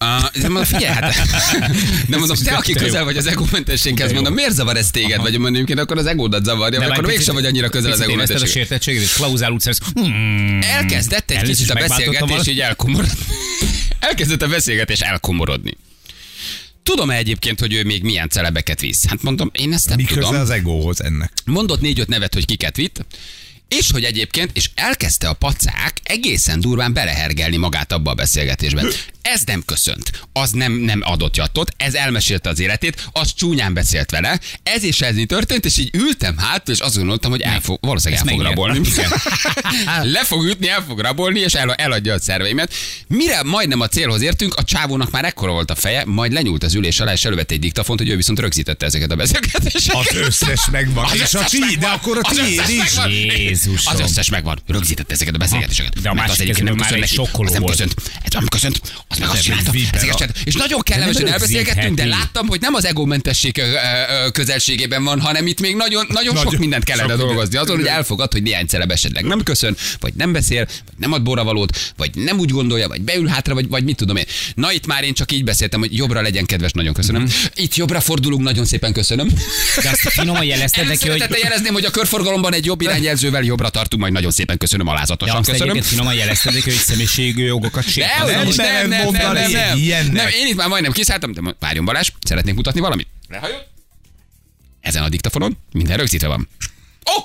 Uh, 0.00 0.40
de 0.40 0.48
mondom, 0.48 0.64
figyelj, 0.64 0.94
hát, 0.94 1.14
de 2.08 2.16
mondom, 2.16 2.36
te, 2.44 2.54
aki 2.54 2.72
közel 2.72 3.04
vagy 3.04 3.16
az 3.16 3.26
egómentességhez, 3.26 4.12
mondom, 4.12 4.34
miért 4.34 4.52
zavar 4.52 4.76
ez 4.76 4.90
téged? 4.90 5.20
Vagy 5.20 5.32
mondom, 5.32 5.54
egyébként 5.54 5.78
akkor 5.78 5.98
az 5.98 6.06
egódat 6.06 6.44
zavarja, 6.44 6.78
már 6.78 6.90
akkor 6.90 7.06
mégsem 7.06 7.34
vagy 7.34 7.46
annyira 7.46 7.68
közel 7.68 7.92
az 7.92 8.08
érezted 8.08 8.42
a 8.42 8.46
sértettséget, 8.46 9.02
és 9.02 9.12
klauzál 9.12 9.56
szerez. 9.58 9.78
Hmm. 9.94 10.58
Elkezdett 10.62 11.30
egy 11.30 11.42
kicsit 11.42 11.70
a 11.70 11.74
beszélgetés 11.74 12.46
így 12.46 12.60
elkomorodni. 12.60 13.18
Elkezdett 13.98 14.42
a 14.42 14.48
beszélgetés 14.48 15.00
elkomorodni. 15.00 15.76
Tudom-e 16.82 17.16
egyébként, 17.16 17.60
hogy 17.60 17.74
ő 17.74 17.84
még 17.84 18.02
milyen 18.02 18.28
celebeket 18.28 18.80
visz? 18.80 19.06
Hát 19.06 19.22
mondom, 19.22 19.50
én 19.54 19.72
ezt 19.72 19.88
nem 19.88 19.96
Mi 19.96 20.04
tudom. 20.04 20.34
az 20.34 20.50
egóhoz 20.50 21.02
ennek? 21.02 21.32
Mondott 21.44 21.80
négy-öt 21.80 22.08
nevet, 22.08 22.34
hogy 22.34 22.44
kiket 22.44 22.76
vitt, 22.76 23.06
és 23.68 23.90
hogy 23.90 24.04
egyébként, 24.04 24.50
és 24.54 24.70
elkezdte 24.74 25.28
a 25.28 25.32
pacák 25.32 26.00
egészen 26.02 26.60
durván 26.60 26.92
belehergelni 26.92 27.56
magát 27.56 27.92
abba 27.92 28.10
a 28.10 28.14
beszélgetésben. 28.14 28.90
Ez 29.22 29.42
nem 29.46 29.62
köszönt, 29.66 30.10
az 30.32 30.50
nem, 30.50 30.72
nem 30.72 31.00
adott 31.04 31.36
jattot, 31.36 31.70
ez 31.76 31.94
elmesélte 31.94 32.48
az 32.48 32.58
életét, 32.58 33.08
az 33.12 33.34
csúnyán 33.34 33.74
beszélt 33.74 34.10
vele, 34.10 34.40
ez 34.62 34.84
és 34.84 35.00
ez 35.00 35.14
történt, 35.26 35.64
és 35.64 35.78
így 35.78 35.90
ültem 35.94 36.38
hátul, 36.38 36.74
és 36.74 36.80
azt 36.80 36.96
gondoltam, 36.96 37.30
hogy 37.30 37.40
el 37.40 37.60
fog, 37.60 37.78
valószínűleg 37.80 38.26
el 38.26 38.32
fog 38.32 38.42
rabolni. 38.42 38.80
Le 40.14 40.24
fog 40.24 40.44
ütni, 40.44 40.68
el 40.68 40.84
fog 40.88 41.00
rabolni, 41.00 41.40
és 41.40 41.54
el, 41.54 41.72
eladja 41.74 42.14
a 42.14 42.20
szerveimet. 42.20 42.74
Mire 43.08 43.42
majdnem 43.42 43.80
a 43.80 43.88
célhoz 43.88 44.22
értünk, 44.22 44.54
a 44.54 44.64
csávónak 44.64 45.10
már 45.10 45.24
ekkora 45.24 45.52
volt 45.52 45.70
a 45.70 45.74
feje, 45.74 46.02
majd 46.04 46.32
lenyúlt 46.32 46.64
az 46.64 46.74
ülés 46.74 47.00
alá, 47.00 47.12
és 47.12 47.24
elővette 47.24 47.54
egy 47.54 47.60
diktafont, 47.60 47.98
hogy 47.98 48.08
ő 48.08 48.16
viszont 48.16 48.38
rögzítette 48.38 48.86
ezeket 48.86 49.10
a 49.10 49.16
beszélgetéseket. 49.16 50.00
Az 50.00 50.14
összes 50.14 50.60
megvan. 50.70 51.04
Az 51.04 51.20
és 51.20 51.34
a 51.34 51.44
tiéd, 51.44 51.78
de 51.78 51.86
akkor 51.86 52.18
a 52.22 52.28
tiéd 52.34 52.62
is. 52.68 52.94
Jézusom. 53.64 53.94
Az 53.94 54.00
összes 54.00 54.30
megvan. 54.30 54.58
Rögzítette 54.66 55.14
ezeket 55.14 55.34
a 55.34 55.38
beszélgetéseket. 55.38 56.00
De 56.00 56.08
a 56.08 56.14
Mert 56.14 56.28
másik 56.28 56.50
az 56.50 56.58
nem 56.58 56.74
már 56.74 56.86
köszönt 56.86 57.02
egy 57.02 57.08
sokkoló 57.08 57.50
nem 57.52 57.64
köszönt. 57.64 57.94
Ez 58.22 58.32
nem 58.32 58.46
köszönt. 58.46 58.80
Az 59.08 59.18
meg 59.18 59.28
azt 59.28 59.42
csinálta. 59.42 59.70
És 60.44 60.54
nagyon 60.54 60.80
kellemesen 60.80 61.26
elbeszélgettünk, 61.26 61.96
de 61.96 62.04
láttam, 62.04 62.46
hogy 62.46 62.60
nem 62.60 62.74
az 62.74 62.84
egómentesség 62.84 63.62
közelségében 64.32 65.04
van, 65.04 65.20
hanem 65.20 65.46
itt 65.46 65.60
még 65.60 65.76
nagyon, 65.76 66.06
nagyon 66.08 66.36
sok 66.36 66.58
mindent 66.58 66.84
kellene 66.84 67.14
dolgozni. 67.14 67.56
Azon, 67.56 67.76
hogy 67.76 67.86
elfogad, 67.86 68.32
hogy 68.32 68.42
néhány 68.42 68.66
celeb 68.66 68.90
esetleg 68.90 69.24
nem 69.24 69.42
köszön, 69.42 69.76
vagy 70.00 70.12
nem 70.14 70.32
beszél, 70.32 70.64
vagy 70.64 70.94
nem 70.96 71.12
ad 71.12 71.22
borravalót, 71.22 71.92
vagy 71.96 72.10
nem 72.14 72.38
úgy 72.38 72.50
gondolja, 72.50 72.88
vagy 72.88 73.00
beül 73.00 73.26
hátra, 73.26 73.54
vagy, 73.54 73.68
vagy 73.68 73.84
mit 73.84 73.96
tudom 73.96 74.16
én. 74.16 74.24
Na 74.54 74.72
itt 74.72 74.86
már 74.86 75.04
én 75.04 75.14
csak 75.14 75.32
így 75.32 75.44
beszéltem, 75.44 75.80
hogy 75.80 75.96
jobbra 75.96 76.20
legyen 76.20 76.46
kedves, 76.46 76.72
nagyon 76.72 76.94
köszönöm. 76.94 77.22
Mhm. 77.22 77.30
Itt 77.54 77.74
jobbra 77.74 78.00
fordulunk, 78.00 78.42
nagyon 78.42 78.64
szépen 78.64 78.92
köszönöm. 78.92 79.28
De 79.82 79.90
azt 79.90 80.00
finoman 80.00 80.44
jelezted 80.44 80.86
neki, 80.86 81.08
hogy... 81.08 81.24
Jelezném, 81.42 81.72
hogy 81.72 81.84
a 81.84 81.90
körforgalomban 81.90 82.52
egy 82.52 82.64
jobb 82.64 82.80
irányjelzővel 82.80 83.42
jobbra 83.46 83.68
tartunk, 83.68 84.02
majd 84.02 84.14
nagyon 84.14 84.30
szépen 84.30 84.58
köszönöm, 84.58 84.86
alázatosan 84.86 85.36
azt 85.36 85.46
köszönöm. 85.46 85.68
egyébként 85.68 85.92
finoman 85.92 86.14
jelezted 86.14 86.54
neki, 86.54 86.70
hogy 86.70 86.78
személyiségi 86.78 87.42
jogokat 87.42 87.88
sért. 87.88 88.08
De, 88.08 88.36
nem 88.36 88.48
nem, 88.56 88.88
nem, 88.88 89.10
nem, 89.10 89.32
nem, 89.32 89.50
nem, 89.50 90.12
nem, 90.12 90.28
én 90.28 90.46
itt 90.46 90.56
már 90.56 90.68
majdnem 90.68 90.92
kiszálltam, 90.92 91.32
de 91.32 91.54
várjon 91.58 91.84
Balázs, 91.84 92.08
szeretnék 92.22 92.54
mutatni 92.54 92.80
valamit. 92.80 93.08
Lehajol? 93.28 93.66
Ezen 94.80 95.02
a 95.02 95.08
diktafonon 95.08 95.58
minden 95.72 95.96
rögzítve 95.96 96.26
van. 96.26 96.48
Ó! 97.10 97.16
Oh! 97.16 97.24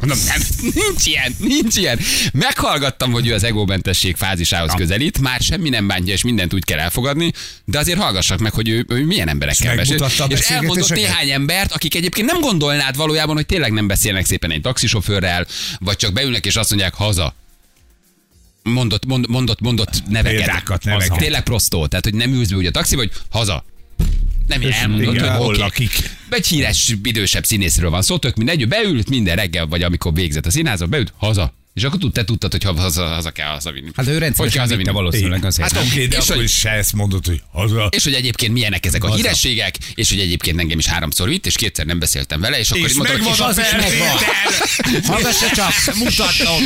Mondom, 0.00 0.18
nem, 0.26 0.40
nincs 0.60 1.06
ilyen, 1.06 1.34
nincs 1.38 1.76
ilyen. 1.76 1.98
Meghallgattam, 2.32 3.12
hogy 3.12 3.26
ő 3.26 3.34
az 3.34 3.44
egómentesség 3.44 4.16
fázisához 4.16 4.72
közelít, 4.76 5.20
már 5.20 5.40
semmi 5.40 5.68
nem 5.68 5.86
bántja, 5.86 6.12
és 6.12 6.22
mindent 6.22 6.54
úgy 6.54 6.64
kell 6.64 6.78
elfogadni, 6.78 7.32
de 7.64 7.78
azért 7.78 7.98
hallgassak 7.98 8.38
meg, 8.38 8.52
hogy 8.52 8.68
ő, 8.68 8.84
ő 8.88 9.04
milyen 9.04 9.28
emberekkel 9.28 9.76
beszél. 9.76 9.96
És 10.28 10.40
elmondott 10.40 10.88
néhány 10.90 11.30
embert, 11.30 11.72
akik 11.72 11.94
egyébként 11.94 12.30
nem 12.30 12.40
gondolnád 12.40 12.96
valójában, 12.96 13.34
hogy 13.34 13.46
tényleg 13.46 13.72
nem 13.72 13.86
beszélnek 13.86 14.24
szépen 14.26 14.50
egy 14.50 14.60
taxisofőrrel, 14.60 15.46
vagy 15.78 15.96
csak 15.96 16.12
beülnek 16.12 16.46
és 16.46 16.56
azt 16.56 16.70
mondják, 16.70 16.94
haza. 16.94 17.34
Mondott, 18.62 19.06
mond, 19.06 19.28
mondott, 19.28 19.60
mondott 19.60 20.02
neveket. 20.08 20.38
Példákat, 20.38 20.84
neveket. 20.84 21.18
Tényleg 21.18 21.42
prostó. 21.42 21.86
Tehát, 21.86 22.04
hogy 22.04 22.14
nem 22.14 22.32
ülsz 22.32 22.48
be 22.48 22.56
úgy 22.56 22.66
a 22.66 22.70
taxi, 22.70 22.96
vagy 22.96 23.10
haza. 23.30 23.64
Nem 24.46 24.60
ilyen 24.60 24.72
elmondott, 24.72 25.14
igen, 25.14 25.28
hogy 25.28 25.36
hol 25.36 25.48
oké. 25.48 25.60
lakik. 25.60 26.10
Egy 26.30 26.46
híres, 26.46 26.94
idősebb 27.02 27.44
színészről 27.44 27.90
van 27.90 28.02
szó, 28.02 28.18
tök 28.18 28.36
mindegy, 28.36 28.62
ő 28.62 28.66
beült 28.66 29.08
minden 29.08 29.36
reggel, 29.36 29.66
vagy 29.66 29.82
amikor 29.82 30.12
végzett 30.14 30.46
a 30.46 30.50
színházba, 30.50 30.86
beült, 30.86 31.12
haza. 31.16 31.54
És 31.76 31.82
akkor 31.84 31.98
tud, 31.98 32.12
te 32.12 32.24
tudtad, 32.24 32.50
hogy 32.52 32.62
ha 32.64 32.72
haza, 32.80 33.06
haza 33.06 33.30
kell 33.30 33.48
hazavinni. 33.48 33.88
Hát 33.96 34.06
ő 34.06 34.10
Hogy 34.10 34.20
rendszeresen 34.20 34.50
vitte 34.60 34.60
hazavinni? 34.60 34.92
valószínűleg 34.92 35.44
azért. 35.44 35.72
Hát 35.72 35.84
oké, 35.86 36.06
de 36.06 36.16
És 36.16 36.22
akkor 36.22 36.36
hogy- 36.36 36.44
is 36.44 36.58
se 36.58 36.70
ezt 36.70 36.92
mondod, 36.92 37.26
hogy 37.26 37.42
haza. 37.52 37.88
És 37.90 38.04
hogy 38.04 38.12
egyébként 38.14 38.52
milyenek 38.52 38.86
ezek 38.86 39.04
a 39.04 39.06
Haza. 39.06 39.18
hírességek, 39.22 39.76
és 39.94 40.08
hogy 40.08 40.18
egyébként 40.20 40.60
engem 40.60 40.78
is 40.78 40.86
háromszor 40.86 41.28
vitt, 41.28 41.46
és 41.46 41.54
kétszer 41.54 41.86
nem 41.86 41.98
beszéltem 41.98 42.40
vele, 42.40 42.58
és 42.58 42.70
akkor 42.70 42.88
És 42.88 42.94
mondtam, 42.94 43.20
hogy 43.20 43.40
az 43.40 43.58
is 43.58 43.64
megvan. 43.72 44.16
felvétel. 44.18 45.02
Hallgassa 45.12 45.50
csak, 45.54 45.94
mutatom. 45.94 46.62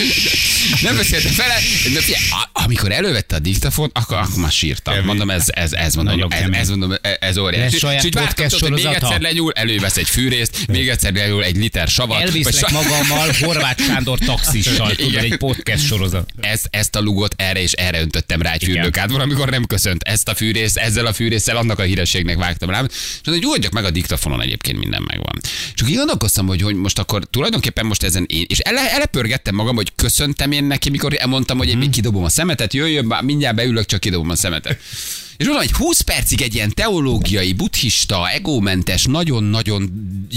Nem 0.83 0.97
beszéltem 0.97 1.33
vele, 1.37 1.55
de 1.95 2.01
figyelj, 2.01 2.23
amikor 2.53 2.93
elővette 2.93 3.35
a 3.35 3.39
diktafont, 3.39 3.91
akkor, 3.95 4.17
akkor 4.17 4.37
már 4.41 4.53
sírtam. 4.53 4.93
Kemény. 4.95 5.09
Mondom, 5.09 5.31
ez, 5.31 5.45
ez, 5.47 5.73
ez 5.73 5.95
mondom, 5.95 6.15
Nagyon 6.19 6.33
ez, 6.33 6.59
ez, 6.59 6.69
mondom, 6.69 6.93
e- 7.03 7.17
ez 7.21 7.35
saját 7.79 7.99
És 8.01 8.05
így 8.05 8.15
vártam, 8.15 8.47
hogy 8.61 8.71
még 8.71 8.85
egyszer 8.85 9.21
lenyúl, 9.21 9.53
elővesz 9.53 9.97
egy 9.97 10.09
fűrészt, 10.09 10.67
még 10.67 10.89
egyszer 10.89 11.13
lenyúl 11.13 11.45
egy 11.45 11.57
liter 11.57 11.89
savat. 11.89 12.21
Elviszlek 12.23 12.71
magammal 12.71 13.29
Horváth 13.41 13.83
Sándor 13.87 14.19
taxissal, 14.19 14.93
tudod, 15.01 15.13
Igen. 15.13 15.33
egy 15.33 15.39
podcast 15.39 15.87
sorozat. 15.87 16.31
ezt, 16.41 16.69
ezt 16.71 16.97
a 16.97 17.01
lugot 17.01 17.35
erre 17.37 17.63
és 17.63 17.73
erre 17.73 18.01
öntöttem 18.01 18.43
rá 18.43 18.53
egy 18.53 18.65
fürdőkát, 18.65 19.11
valamikor 19.11 19.51
nem 19.51 19.67
köszönt. 19.67 20.03
Ezt 20.03 20.29
a 20.29 20.35
fűrészt, 20.35 20.77
ezzel 20.77 21.07
a 21.07 21.13
fűrésszel 21.13 21.57
annak 21.57 21.79
a 21.79 21.83
hírességnek 21.83 22.37
vágtam 22.37 22.71
rá. 22.71 22.83
És 22.83 23.21
mondom, 23.25 23.43
hogy 23.43 23.53
oldjak 23.53 23.73
meg 23.73 23.85
a 23.85 23.91
diktafonon 23.91 24.43
egyébként 24.43 24.79
minden 24.79 25.03
megvan. 25.07 25.41
Csak 25.75 25.89
így 25.89 25.97
gondolkoztam, 25.97 26.47
hogy, 26.47 26.63
hogy 26.63 26.75
most 26.75 26.99
akkor 26.99 27.25
tulajdonképpen 27.31 27.87
most 27.87 28.03
ezen 28.03 28.25
én, 28.29 28.45
és 28.49 28.59
ele, 28.59 28.93
elepörgettem 28.93 29.55
magam, 29.55 29.77
hogy 29.77 29.93
köszöntem 29.95 30.53
én 30.53 30.65
neki, 30.65 30.91
mikor 30.91 31.15
elmondtam, 31.19 31.59
hogy 31.59 31.69
én 31.69 31.79
még 31.79 31.91
kidobom 31.91 32.25
a 32.25 32.29
szemetet, 32.29 32.75
jöjjön, 32.75 33.15
mindjárt 33.23 33.57
beülök, 33.57 33.87
csak 33.87 34.01
kidobom 34.01 34.31
a 34.31 34.37
szemetet. 34.37 34.81
És 35.41 35.47
mondom, 35.47 35.65
hogy 35.67 35.77
20 35.77 36.01
percig 36.01 36.41
egy 36.41 36.55
ilyen 36.55 36.71
teológiai, 36.75 37.53
buddhista, 37.53 38.31
egómentes, 38.31 39.05
nagyon-nagyon 39.05 39.91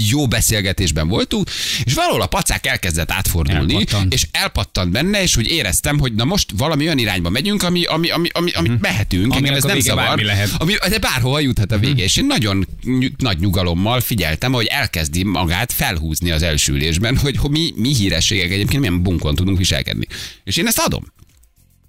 jó 0.08 0.26
beszélgetésben 0.26 1.08
voltunk, 1.08 1.50
és 1.84 1.94
valahol 1.94 2.20
a 2.22 2.26
pacák 2.26 2.66
elkezdett 2.66 3.10
átfordulni, 3.10 3.74
Elpattant. 3.74 4.12
és 4.12 4.26
elpattant 4.30 4.90
benne, 4.90 5.22
és 5.22 5.36
úgy 5.36 5.50
éreztem, 5.50 5.98
hogy 5.98 6.14
na 6.14 6.24
most 6.24 6.50
valami 6.56 6.84
olyan 6.84 6.98
irányba 6.98 7.28
megyünk, 7.28 7.62
ami, 7.62 7.84
ami, 7.84 8.08
ami, 8.10 8.28
ami, 8.32 8.50
amit 8.50 8.80
mehetünk, 8.80 9.32
Aminek 9.32 9.38
engem 9.38 9.54
ez 9.54 9.62
nem 9.62 9.80
zavar, 9.80 10.18
lehet. 10.18 10.50
ami, 10.58 10.74
de 10.88 10.98
bárhova 10.98 11.40
juthat 11.40 11.72
a 11.72 11.78
vége, 11.78 12.02
és 12.02 12.16
én 12.16 12.26
nagyon 12.26 12.66
ny- 12.82 13.14
nagy 13.16 13.38
nyugalommal 13.38 14.00
figyeltem, 14.00 14.52
hogy 14.52 14.66
elkezdi 14.66 15.22
magát 15.22 15.72
felhúzni 15.72 16.30
az 16.30 16.42
első 16.42 16.72
ülésben, 16.72 17.16
hogy, 17.16 17.36
hogy 17.36 17.50
mi, 17.50 17.72
mi 17.76 17.94
hírességek 17.94 18.50
egyébként 18.50 18.80
milyen 18.80 19.02
bunkon 19.02 19.34
tudunk 19.34 19.58
viselkedni. 19.58 20.06
És 20.44 20.56
én 20.56 20.66
ezt 20.66 20.78
adom. 20.78 21.12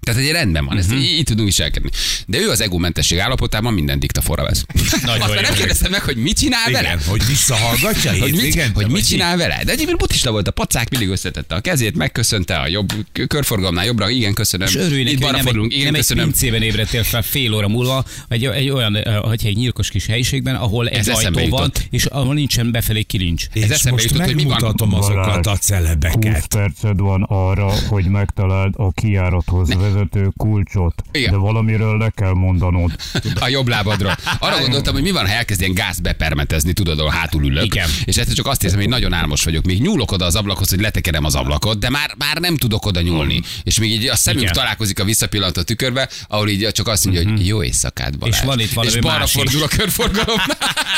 Tehát 0.06 0.20
egy 0.20 0.30
rendben 0.30 0.64
van, 0.64 0.76
ezt 0.78 0.88
Mhm. 0.90 0.98
így, 0.98 1.04
így 1.18 1.24
tudunk 1.24 1.46
viselkedni. 1.46 1.90
De 2.26 2.38
ő 2.38 2.48
az 2.50 2.60
egómentesség 2.60 3.18
állapotában 3.18 3.72
minden 3.74 3.98
diktaforra 3.98 4.42
vesz. 4.44 4.64
Nagyon 5.04 5.20
Aztán 5.22 5.42
nem 5.42 5.54
kérdeztem 5.54 5.90
meg, 5.90 6.00
hogy 6.00 6.16
mit 6.16 6.38
csinál 6.38 6.70
vele. 6.70 6.80
Igen, 6.88 7.00
hogy 7.06 7.26
visszahallgatja 7.26 8.10
Hogy 8.10 8.20
mit, 8.30 8.40
hétvégén? 8.40 8.70
hogy 8.74 8.88
mit 8.90 9.06
csinál 9.06 9.36
vele? 9.36 9.60
De 9.64 9.72
egyébként 9.72 9.98
buddhista 9.98 10.30
volt, 10.30 10.48
a 10.48 10.50
pacák 10.50 10.90
mindig 10.90 11.08
összetette 11.08 11.54
a 11.54 11.60
kezét, 11.60 11.96
megköszönte 11.96 12.56
a 12.56 12.68
jobb 12.68 12.92
körforgalomnál 13.26 13.84
jobbra, 13.84 14.10
igen, 14.10 14.34
köszönöm. 14.34 14.66
És 14.68 14.74
örülj 14.76 15.02
neki, 15.02 15.02
Itt 15.02 15.10
hogy 15.12 15.18
balra 15.20 15.36
nem, 15.36 15.44
fordulunk, 15.44 15.70
egy, 15.72 15.78
igen, 15.78 15.90
nem 15.92 16.00
egy 16.00 16.06
köszönöm. 16.06 16.24
pincében 16.24 16.62
ébredtél 16.62 17.02
fel 17.02 17.22
fél 17.22 17.54
óra 17.54 17.68
múlva, 17.68 18.04
egy, 18.28 18.44
egy 18.44 18.68
olyan, 18.68 18.96
hogy 19.22 19.46
egy 19.46 19.56
nyilkos 19.56 19.88
kis 19.90 20.06
helyiségben, 20.06 20.54
ahol 20.54 20.88
egy 20.88 20.98
Ez 20.98 21.08
ajtó 21.08 21.48
van, 21.48 21.72
és 21.90 22.04
ahol 22.04 22.34
nincsen 22.34 22.70
befelé 22.70 23.02
kilincs. 23.02 23.44
És 23.52 23.62
Ez 23.62 23.70
eszembe 23.70 23.90
most 23.90 24.10
jutott, 24.10 24.26
hogy 24.26 24.34
mi 24.34 24.42
van- 24.42 24.50
megmutatom 24.52 24.94
azokat 24.94 25.46
a 25.46 25.50
20 25.50 25.58
celebeket. 25.58 26.46
perced 26.46 26.98
van 27.00 27.22
arra, 27.22 27.72
hogy 27.88 28.04
megtaláld 28.04 28.74
a 28.76 28.90
kijárathoz 28.92 29.68
vezető 29.74 29.95
kulcsot, 30.36 31.02
Igen. 31.12 31.30
de 31.30 31.36
valamiről 31.36 31.98
le 31.98 32.12
kell 32.16 32.32
mondanod. 32.32 32.90
A 33.40 33.48
jobb 33.48 33.68
lábadról. 33.68 34.16
Arra 34.38 34.60
gondoltam, 34.60 34.94
hogy 34.94 35.02
mi 35.02 35.10
van, 35.10 35.26
ha 35.26 35.32
elkezd 35.32 35.60
ilyen 35.60 35.74
gáz 35.74 35.98
bepermetezni, 36.00 36.72
tudod, 36.72 36.98
ahol 36.98 37.10
hátul 37.10 37.44
ülök. 37.44 37.64
Igen. 37.64 37.88
És 38.04 38.16
egyszer 38.16 38.34
csak 38.34 38.46
azt 38.46 38.64
érzem, 38.64 38.78
hogy 38.78 38.88
nagyon 38.88 39.12
álmos 39.12 39.44
vagyok. 39.44 39.64
Még 39.64 39.80
nyúlok 39.80 40.12
oda 40.12 40.24
az 40.24 40.34
ablakhoz, 40.34 40.70
hogy 40.70 40.80
letekerem 40.80 41.24
az 41.24 41.34
ablakot, 41.34 41.78
de 41.78 41.90
már, 41.90 42.14
már 42.18 42.36
nem 42.38 42.56
tudok 42.56 42.86
oda 42.86 43.00
nyúlni. 43.00 43.42
És 43.62 43.78
még 43.78 43.90
így 43.90 44.06
a 44.08 44.16
szemünk 44.16 44.42
Igen. 44.42 44.54
találkozik 44.54 44.98
a 45.00 45.04
visszapillantó 45.04 45.62
tükörbe, 45.62 46.08
ahol 46.28 46.48
így 46.48 46.68
csak 46.72 46.88
azt 46.88 47.04
mondja, 47.04 47.28
hogy 47.30 47.46
jó 47.46 47.62
éjszakát, 47.62 48.18
Balázs. 48.18 48.36
És 48.36 48.44
van 48.44 48.60
itt 48.60 48.72
valami 48.72 48.94
És 48.94 49.00
balra 49.00 49.18
más 49.18 49.34
is. 49.34 49.40
fordul 49.40 49.62
a 49.62 49.68
körforgalom. 49.68 50.38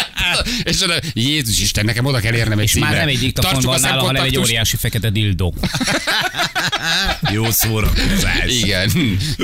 és 0.62 0.82
oda, 0.82 0.94
Jézus 1.12 1.60
Isten, 1.60 1.84
nekem 1.84 2.04
oda 2.04 2.18
kell 2.18 2.34
érnem 2.34 2.58
egy 2.58 2.64
És 2.64 2.74
már 2.74 2.82
színre. 2.88 2.98
nem 3.04 3.08
egy 3.08 3.18
diktafon 3.18 3.64
a 3.64 3.66
van 3.66 3.80
nála, 3.80 4.02
hanem 4.02 4.22
egy 4.22 4.38
óriási 4.38 4.76
fekete 4.76 5.10
dildó. 5.10 5.54
Jó 7.32 7.50
szórakozás. 7.50 8.62
Igen, 8.62 8.87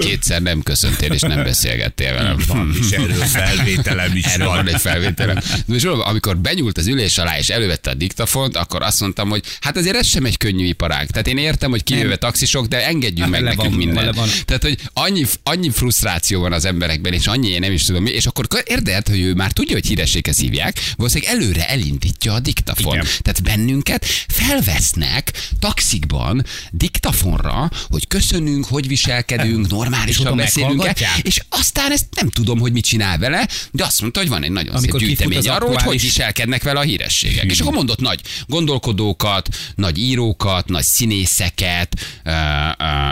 Kétszer 0.01 0.43
nem 0.43 0.63
köszöntél, 0.63 1.13
és 1.13 1.21
nem 1.21 1.43
beszélgettél 1.43 2.15
velem. 2.15 2.39
Hm. 2.49 2.71
És 2.81 2.91
erről 2.91 3.15
felvételem 3.15 4.17
is 4.17 4.25
Erről 4.25 4.47
van 4.47 4.57
van. 4.57 4.69
egy 4.75 4.81
felvételem. 4.81 5.39
De 5.67 5.75
és 5.75 5.85
amikor 5.85 6.37
benyúlt 6.37 6.79
az 6.79 6.87
ülés 6.87 7.19
alá 7.19 7.39
és 7.39 7.49
elővette 7.49 7.91
a 7.91 7.95
diktafont, 7.95 8.57
akkor 8.57 8.83
azt 8.83 9.01
mondtam, 9.01 9.29
hogy 9.29 9.43
hát 9.61 9.77
azért 9.77 9.97
ez 9.97 10.07
sem 10.07 10.25
egy 10.25 10.37
könnyű 10.37 10.67
iparág. 10.67 11.11
Tehát 11.11 11.27
én 11.27 11.39
értem, 11.39 11.71
hogy 11.71 11.83
kivéve 11.85 12.17
taxisok, 12.17 12.67
de 12.67 12.87
engedjünk 12.87 13.31
meg 13.31 13.43
le 13.43 13.49
nekünk 13.49 13.69
van, 13.69 13.79
mindent. 13.79 14.15
van. 14.15 14.29
Tehát, 14.45 14.63
hogy 14.63 14.79
annyi, 14.93 15.25
annyi 15.43 15.71
frusztráció 15.71 16.41
van 16.41 16.53
az 16.53 16.65
emberekben, 16.65 17.13
és 17.13 17.27
annyi 17.27 17.49
én 17.49 17.61
nem 17.61 17.73
is 17.73 17.85
tudom 17.85 18.03
mi, 18.03 18.11
és 18.11 18.27
akkor 18.27 18.47
érdekelt, 18.65 19.09
hogy 19.09 19.21
ő 19.21 19.35
már 19.35 19.53
tudja, 19.53 19.75
hogy 19.75 19.87
hírességhez 19.87 20.39
hívják, 20.39 20.93
valószínűleg 20.97 21.35
előre 21.35 21.69
elindítja 21.69 22.33
a 22.33 22.41
diktafon. 22.41 22.95
Igen. 22.95 23.07
Tehát 23.23 23.43
bennünket 23.43 24.05
felvesznek 24.29 25.33
taxikban 25.59 26.45
diktafonra, 26.71 27.71
hogy 27.89 28.09
köszönünk, 28.09 28.65
hogy 28.65 28.89
viselkedünk, 29.27 29.71
normálisan 29.71 30.37
beszélünk 30.37 30.93
és 31.23 31.41
aztán 31.49 31.93
ezt 31.93 32.07
nem 32.17 32.31
tudom, 32.31 32.59
hogy 32.59 32.73
mit 32.73 32.85
csinál 32.85 33.19
vele, 33.19 33.49
de 33.71 33.85
azt 33.85 34.01
mondta, 34.01 34.21
hogy 34.21 34.29
van 34.29 34.43
egy 34.43 34.51
nagyon 34.51 34.75
Amikor 34.75 35.01
szép 35.01 35.09
gyűjtemény 35.09 35.49
arról, 35.49 35.69
hogy 35.69 35.83
hogy 35.83 36.01
viselkednek 36.01 36.63
vele 36.63 36.79
a 36.79 36.83
hírességek. 36.83 37.45
És 37.45 37.61
akkor 37.61 37.73
mondott 37.73 38.01
nagy 38.01 38.21
gondolkodókat, 38.47 39.49
nagy 39.75 39.99
írókat, 39.99 40.69
nagy 40.69 40.83
színészeket, 40.83 42.21
ö, 42.25 42.31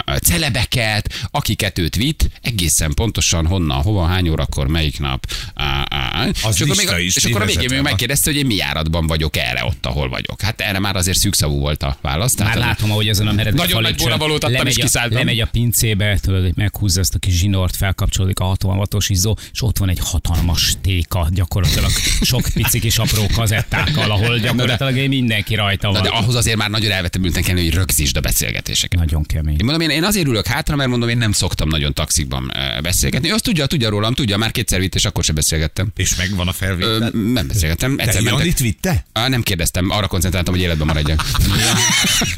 ö, 0.07 0.16
celebeket, 0.23 1.28
akiket 1.31 1.78
őt 1.78 1.97
vitt, 1.97 2.28
egészen 2.42 2.95
pontosan 2.95 3.47
honnan, 3.47 3.83
hova, 3.83 4.07
hány 4.07 4.28
órakor, 4.28 4.66
melyik 4.66 4.99
nap. 4.99 5.26
Ö, 5.57 5.62
ö, 5.62 6.49
Az 6.49 6.54
és 6.54 6.61
akkor, 6.61 6.76
még, 6.97 7.04
is 7.07 7.16
és 7.16 7.25
akkor 7.25 7.42
a 7.42 7.45
végén 7.45 7.69
még 7.71 7.81
megkérdezte, 7.81 8.31
hogy 8.31 8.38
én 8.38 8.47
mi 8.47 8.54
járatban 8.54 9.07
vagyok 9.07 9.37
erre, 9.37 9.64
ott, 9.64 9.87
ahol 9.87 10.09
vagyok. 10.09 10.40
Hát 10.40 10.61
erre 10.61 10.78
már 10.78 10.97
azért 10.97 11.19
szűkszavú 11.19 11.59
volt 11.59 11.83
a 11.83 11.97
válasz. 12.00 12.37
Már 12.37 12.57
látom, 12.57 12.90
ahogy 12.90 13.09
ezen 13.09 13.26
a 13.26 13.33
meredek 13.33 13.61
Nagyon 13.61 13.83
nagy 13.83 13.83
falépcsőn 13.83 14.07
bóravalót 14.07 14.45
adtam, 14.45 14.66
és 14.66 14.75
kiszálltam. 14.75 15.19
Lemegy 15.19 15.40
a 15.40 15.47
pincébe, 15.47 16.02
tudod, 16.21 16.43
hogy 16.43 16.53
meghúzza 16.57 17.01
ezt 17.01 17.15
a 17.15 17.19
kis 17.19 17.35
zsinort, 17.35 17.77
felkapcsolódik 17.77 18.39
a 18.39 18.57
66-os 18.57 19.05
izzó, 19.09 19.37
és 19.53 19.63
ott 19.63 19.79
van 19.79 19.89
egy 19.89 19.99
hatalmas 20.03 20.75
téka, 20.81 21.29
gyakorlatilag 21.33 21.91
sok 22.21 22.43
pici 22.55 22.81
kis 22.81 22.99
apró 22.99 23.27
kazettákkal, 23.35 24.11
ahol 24.11 24.39
gyakorlatilag 24.39 25.09
mindenki 25.09 25.55
rajta 25.55 25.87
Na, 25.87 25.93
van. 25.93 26.03
de 26.03 26.09
ahhoz 26.09 26.35
azért 26.35 26.57
már 26.57 26.71
nagyon 26.71 26.91
elvetemülten 26.91 27.43
kell, 27.43 27.57
hogy 27.57 27.75
rögzítsd 27.75 28.17
a 28.17 28.21
beszélgetéseket. 28.21 28.99
Nagyon 29.01 29.23
kemény. 29.23 29.53
Én 29.61 29.65
mondom, 29.65 29.81
én, 29.81 29.91
én 29.91 30.05
azért 30.05 30.27
ülök 30.27 30.47
hátra, 30.47 30.77
mert 30.77 30.91
mondom, 30.91 31.09
én 31.09 31.19
nem 31.19 31.33
szoktam 31.33 31.69
nagyon 31.69 31.95
taxikban 31.95 32.51
ö, 32.55 32.81
beszélgetni. 32.81 33.29
Ő 33.29 33.33
azt 33.33 33.43
tudja, 33.45 33.67
tudja 33.67 33.89
rólam, 33.89 34.15
tudja, 34.15 34.37
már 34.37 34.51
kétszer 34.51 34.81
vitt, 34.81 34.95
és 34.95 35.05
akkor 35.05 35.25
sem 35.25 35.35
beszélgettem. 35.35 35.93
És 35.97 36.17
megvan 36.17 36.47
a 36.49 36.51
Ö, 36.51 36.55
felvétel. 36.55 37.11
nem 37.33 37.47
beszélgettem. 37.47 37.95
Egyszer 37.99 38.23
Janit 38.23 38.39
mentek. 38.39 38.59
vitte? 38.59 39.05
Á, 39.13 39.29
nem 39.29 39.43
kérdeztem, 39.43 39.91
arra 39.91 40.07
koncentráltam, 40.07 40.55
hogy 40.55 40.63
életben 40.63 40.87
maradjak. 40.87 41.25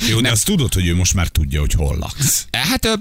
Jó, 0.08 0.20
de 0.20 0.30
azt 0.30 0.44
tudod, 0.44 0.74
hogy 0.74 0.86
ő 0.86 0.94
most 0.94 1.14
már 1.14 1.28
tudja, 1.28 1.60
hogy 1.60 1.72
hol 1.72 1.96
laksz. 1.98 2.46
Hát 2.52 2.84
ö, 2.84 2.92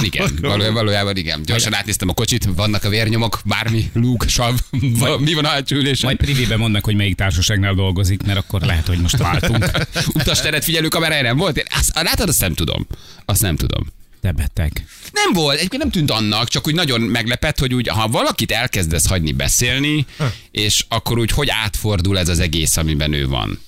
valójában 0.00 0.04
igen. 0.04 0.38
Valójában, 0.50 0.74
valójában 0.74 1.16
igen. 1.16 1.42
Gyorsan 1.42 1.74
átnéztem 1.74 2.08
a 2.08 2.12
kocsit, 2.12 2.48
vannak 2.56 2.84
a 2.84 2.88
vérnyomok, 2.88 3.40
bármi, 3.44 3.90
lúg, 3.94 4.28
sav, 4.28 4.58
va- 5.00 5.20
mi 5.20 5.34
van 5.34 5.44
a 5.44 5.48
hátsó 5.48 5.76
ülésen? 5.76 6.04
Majd 6.04 6.16
privébe 6.16 6.56
mondd 6.56 6.72
meg, 6.72 6.84
hogy 6.84 6.96
melyik 6.96 7.14
társaságnál 7.14 7.74
dolgozik, 7.74 8.22
mert 8.22 8.38
akkor 8.38 8.60
lehet, 8.60 8.86
hogy 8.86 8.98
most 8.98 9.16
váltunk. 9.16 9.70
Utasteret 10.14 10.64
figyelő 10.64 10.88
kamerája 10.88 11.22
nem 11.22 11.36
volt? 11.36 11.56
Én 11.56 11.64
azt, 11.78 11.90
látod, 11.94 12.28
azt 12.28 12.40
nem 12.40 12.54
tudom. 12.54 12.86
Azt 13.24 13.42
nem 13.42 13.56
tudom. 13.56 13.86
Te 14.20 14.32
beteg. 14.32 14.84
Nem 15.12 15.32
volt, 15.32 15.58
egyébként 15.58 15.82
nem 15.82 15.90
tűnt 15.90 16.10
annak, 16.10 16.48
csak 16.48 16.66
úgy 16.66 16.74
nagyon 16.74 17.00
meglepett, 17.00 17.58
hogy 17.58 17.74
úgy, 17.74 17.88
ha 17.88 18.08
valakit 18.08 18.50
elkezdesz 18.50 19.06
hagyni 19.06 19.32
beszélni, 19.32 20.06
és 20.50 20.84
akkor 20.88 21.18
úgy 21.18 21.30
hogy 21.30 21.48
átfordul 21.50 22.18
ez 22.18 22.28
az 22.28 22.38
egész, 22.38 22.76
amiben 22.76 23.12
ő 23.12 23.28
van. 23.28 23.60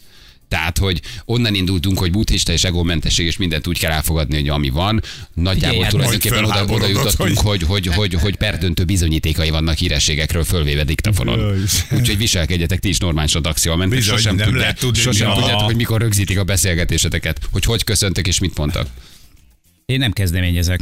Tehát, 0.53 0.79
hogy 0.79 1.01
onnan 1.25 1.55
indultunk, 1.55 1.99
hogy 1.99 2.11
buddhista 2.11 2.53
és 2.53 2.65
egómentesség, 2.65 3.27
és 3.27 3.37
mindent 3.37 3.67
úgy 3.67 3.79
kell 3.79 3.91
elfogadni, 3.91 4.35
hogy 4.35 4.49
ami 4.49 4.69
van. 4.69 5.03
Nagyjából 5.35 5.83
hát 5.83 5.91
tulajdonképpen 5.91 6.45
oda, 6.45 6.65
oda 6.69 6.87
jutottunk, 6.87 7.39
hogy, 7.39 7.63
hogy, 7.63 7.87
hogy, 7.87 8.15
hogy 8.15 8.37
perdöntő 8.37 8.85
bizonyítékai 8.85 9.51
vannak 9.51 9.77
hírességekről 9.77 10.45
fölvéve 10.45 10.85
diktafonon. 10.85 11.65
Úgyhogy 11.91 12.17
viselkedjetek 12.17 12.79
ti 12.79 12.89
is 12.89 12.99
normálisan 12.99 13.43
mentek, 13.43 13.89
Bizony, 13.89 14.17
sosem, 14.17 14.37
tudni, 14.37 15.01
sosem 15.01 15.33
tudjátok, 15.33 15.61
hogy 15.61 15.77
mikor 15.77 16.01
rögzítik 16.01 16.39
a 16.39 16.45
beszélgetéseteket, 16.45 17.41
hogy 17.53 17.65
hogy 17.65 17.85
köszöntek 17.85 18.27
és 18.27 18.39
mit 18.39 18.57
mondtak. 18.57 18.89
Én 19.87 19.99
nem 19.99 20.13
kezdeményezek. 20.13 20.81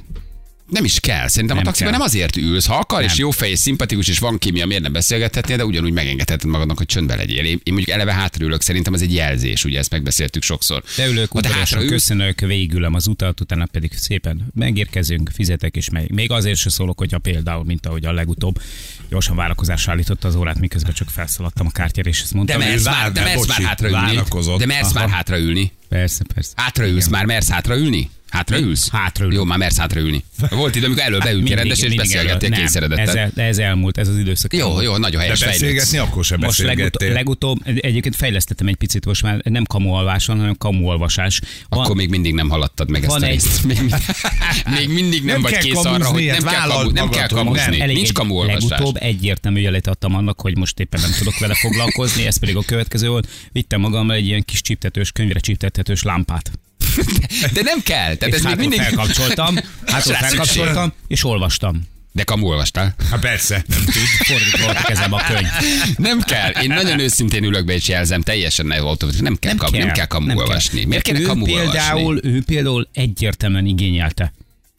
Nem 0.71 0.85
is 0.85 1.01
kell. 1.01 1.29
Szerintem 1.29 1.57
Nem 1.57 1.67
a 1.67 1.69
taxiban 1.69 1.91
kell. 1.91 1.99
nem 2.01 2.09
azért 2.09 2.37
ülsz. 2.37 2.67
Ha 2.67 2.75
akar, 2.75 3.03
és 3.03 3.09
Nem. 3.09 3.17
jó 3.19 3.31
fej, 3.31 3.51
és 3.51 3.59
szimpatikus, 3.59 4.09
és 4.09 4.19
van 4.19 4.39
kémia, 4.39 4.67
miért 4.67 4.83
nem 4.83 4.93
beszélgethetnél, 4.93 5.57
de 5.57 5.65
ugyanúgy 5.65 5.93
megengedheted 5.93 6.49
magadnak, 6.51 6.77
hogy 6.77 6.87
csöndbe 6.87 7.17
legyél. 7.17 7.45
Én, 7.45 7.61
én 7.63 7.73
mondjuk 7.75 7.89
eleve 7.89 8.13
hátraülök, 8.13 8.63
szerintem 8.63 8.95
ez 8.95 9.01
egy 9.01 9.15
jelzés, 9.15 9.65
ugye 9.65 9.79
ezt 9.79 9.91
megbeszéltük 9.91 10.43
sokszor. 10.43 10.83
De 10.97 11.07
ülök, 11.07 11.33
Ha 11.33 11.41
te 11.41 11.49
udvariasan 11.49 11.79
hátraülsz, 11.79 11.91
köszönök, 12.07 12.41
végigülöm 12.41 12.95
az 12.95 13.07
utat, 13.07 13.41
utána 13.41 13.67
pedig 13.67 13.93
szépen 13.97 14.47
megérkezünk, 14.55 15.31
fizetek 15.35 15.77
és 15.77 15.91
megy. 15.91 16.11
Még 16.11 16.31
azért 16.31 16.59
se 16.59 16.71
szólok, 16.71 16.99
hogyha 16.99 17.19
például, 17.19 17.65
mint 17.65 17.87
ahogy 17.87 18.05
a 18.05 18.13
legutóbb 18.13 18.63
gyorsan 19.11 19.37
várakozásra 19.37 19.93
állította 19.93 20.29
az 20.29 20.35
órát, 20.35 20.59
miközben 20.59 20.93
csak 20.93 21.09
felszaladtam 21.11 21.67
a 21.67 21.71
kártyára, 21.71 22.09
és 22.09 22.21
ezt 22.21 22.31
de 22.31 22.37
mondtam. 22.37 22.59
mersz, 22.61 22.81
ő 22.81 22.85
már, 22.91 23.13
de 23.13 23.21
de 23.21 23.27
mersz 23.27 23.47
már 23.47 23.63
hátraülni. 23.63 24.23
De 24.59 24.67
mersz 24.67 24.93
már 24.93 25.09
hátraülni. 25.11 25.73
Persze, 25.89 26.25
persze. 26.35 26.53
Hátraülsz 26.57 27.09
már, 27.09 27.25
mersz 27.25 27.49
hátraülni? 27.49 28.11
Hátraülsz? 28.31 28.89
Hátraülök. 28.91 29.37
Jó, 29.37 29.45
már 29.45 29.59
mersz 29.59 29.79
hátraülni. 29.79 30.25
Volt 30.51 30.75
idő, 30.77 30.87
amikor 30.87 31.03
elő 31.03 31.19
beültél 31.19 31.57
rendes, 31.57 31.81
és 31.81 31.95
beszélgettél 31.95 32.53
ez, 32.53 32.59
kényszeredettel. 32.59 33.17
el- 33.19 33.31
de 33.35 33.43
ez 33.43 33.59
elmúlt, 33.59 33.99
ez 33.99 34.09
az 34.09 34.19
időszak. 34.19 34.55
Jó, 34.55 34.81
jó, 34.81 34.97
nagyon 34.97 35.11
De 35.11 35.19
helyes 35.19 35.39
fejlődsz. 35.39 35.61
beszélgetni 35.61 35.99
akkor 35.99 36.25
sem 36.25 36.39
Most 36.41 36.59
legutóbb, 36.59 36.77
beszélgettél. 36.77 37.13
legutóbb, 37.13 37.59
egyébként 37.65 38.17
fejlesztettem 38.17 38.67
egy 38.67 38.77
picit, 38.77 39.05
most 39.07 39.23
már 39.23 39.41
nem 39.45 39.65
kamualvás 39.65 40.27
van, 40.27 40.39
hanem 40.39 40.57
kamuolvasás. 40.57 41.41
Van, 41.69 41.85
Akkor 41.85 41.97
még 41.97 42.09
mindig 42.09 42.35
nem 42.35 42.49
haladtad 42.49 42.91
meg 42.91 43.03
ezt 43.05 43.11
Van 43.13 43.23
a 43.23 43.27
egy- 43.27 43.31
részt. 43.33 43.65
Még, 43.65 43.77
mindig- 43.77 43.99
még 44.79 44.89
mindig 44.89 45.19
nem, 45.25 45.33
Nem 45.33 45.43
vagy 45.43 45.53
kell 45.53 45.63
kész 45.63 45.85
arra, 45.85 46.07
hogy 46.07 46.25
nem 46.25 46.35
ezt 46.35 46.47
kell, 46.47 46.69
kamu, 46.69 46.91
nem 46.91 47.09
kell 47.09 47.29
kamuzni. 47.29 47.77
nem. 47.77 47.89
Nincs 47.91 48.13
kamuolvasás. 48.13 48.69
Legutóbb 48.69 48.97
egyértelmű 49.03 49.61
jelet 49.61 49.87
adtam 49.87 50.15
annak, 50.15 50.41
hogy 50.41 50.57
most 50.57 50.79
éppen 50.81 51.01
nem 51.01 51.11
tudok 51.19 51.39
vele 51.39 51.55
foglalkozni, 51.55 52.27
ez 52.27 52.37
pedig 52.39 52.57
a 52.57 52.63
következő 52.63 53.09
volt. 53.09 53.29
Vittem 53.53 53.81
magammal 53.81 54.17
egy 54.17 54.27
ilyen 54.27 54.43
kis 54.45 54.61
csiptetős, 54.61 55.13
könyvre 55.13 55.41
csiptethetős 55.41 56.03
lámpát. 56.03 56.51
De 57.55 57.63
nem 57.63 57.83
kell. 57.83 58.15
Tehát 58.15 58.35
és 58.35 58.35
ez 58.35 58.43
még 58.43 58.57
mindig... 58.57 58.81
felkapcsoltam, 58.81 59.57
hátul 59.87 60.15
felkapcsoltam, 60.15 60.93
és 61.09 61.25
olvastam. 61.25 61.89
De 62.13 62.23
kamu 62.23 62.47
olvastál? 62.47 62.95
Hát 63.11 63.21
persze, 63.21 63.65
nem 63.67 63.85
tud. 63.85 63.95
Fordítva 64.27 64.65
volt 64.65 64.77
a 64.77 64.83
kezem 64.83 65.13
a 65.13 65.21
könyv. 65.27 65.49
Nem 65.97 66.21
kell. 66.21 66.51
Én 66.51 66.69
nagyon 66.69 66.99
őszintén 66.99 67.45
ülök 67.45 67.65
be 67.65 67.73
és 67.73 67.89
jelzem, 67.89 68.21
teljesen 68.21 68.67
ne 68.67 68.81
volt. 68.81 69.21
Nem 69.21 69.37
kell, 69.37 69.51
nem 69.55 69.57
kamu, 69.57 69.79
nem 69.79 69.93
kell 69.93 70.07
kamu 70.07 70.37
olvasni. 70.39 70.85
Miért 70.85 71.03
kéne 71.03 71.21
kamu 71.21 71.45
például, 71.45 72.03
olvasni? 72.03 72.29
ő 72.29 72.43
például 72.43 72.89
egyértelműen 72.93 73.67
igényelte 73.67 74.33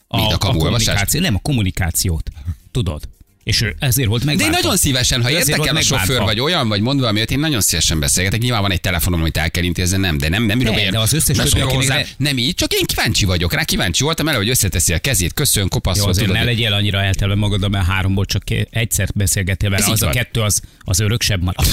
a, 0.08 0.16
Mit, 0.16 0.32
a 0.32 0.38
kamuolvasást? 0.38 0.86
kommunikáció, 0.86 1.20
nem 1.20 1.34
a 1.34 1.38
kommunikációt. 1.38 2.30
Tudod? 2.70 3.08
És 3.44 3.60
ő 3.60 3.74
ezért 3.78 4.08
volt 4.08 4.24
De 4.24 4.44
én 4.44 4.50
nagyon 4.50 4.76
szívesen, 4.76 5.22
ha 5.22 5.30
érdekel 5.30 5.76
a 5.76 5.80
sofőr, 5.80 6.20
vagy 6.20 6.40
olyan, 6.40 6.68
vagy 6.68 6.80
mondva, 6.80 7.06
amiért 7.06 7.30
én 7.30 7.38
nagyon 7.38 7.60
szívesen 7.60 8.00
beszélgetek. 8.00 8.40
Nyilván 8.40 8.60
van 8.60 8.72
egy 8.72 8.80
telefonom, 8.80 9.20
amit 9.20 9.36
el 9.36 9.50
kell 9.50 9.62
intézni, 9.62 9.96
nem, 9.96 10.18
de 10.18 10.28
nem, 10.28 10.42
nem 10.42 10.58
De, 10.58 10.90
de 10.90 10.98
az 10.98 11.12
összes 11.12 11.36
többi, 11.36 11.60
hozzá, 11.60 11.96
ne- 11.96 12.04
nem 12.16 12.38
így, 12.38 12.54
csak 12.54 12.72
én 12.72 12.84
kíváncsi 12.86 13.24
vagyok 13.24 13.52
rá, 13.52 13.64
kíváncsi 13.64 14.02
voltam 14.02 14.28
el, 14.28 14.36
hogy 14.36 14.48
összeteszi 14.48 14.92
a 14.92 14.98
kezét, 14.98 15.34
köszön, 15.34 15.62
Jó, 15.62 15.68
kopaszol, 15.68 16.08
azért 16.08 16.26
tudod, 16.26 16.40
ne 16.40 16.44
legyél 16.44 16.72
annyira 16.72 17.02
eltelve 17.02 17.34
magad, 17.34 17.70
mert 17.70 17.86
háromból 17.86 18.24
csak 18.24 18.42
egyszer 18.70 19.08
beszélgettél 19.14 19.70
vele, 19.70 19.84
az 19.86 20.02
a 20.02 20.04
van. 20.04 20.14
kettő 20.14 20.40
az, 20.40 20.60
az 20.80 21.00
öröksebb 21.00 21.42
marad. 21.42 21.66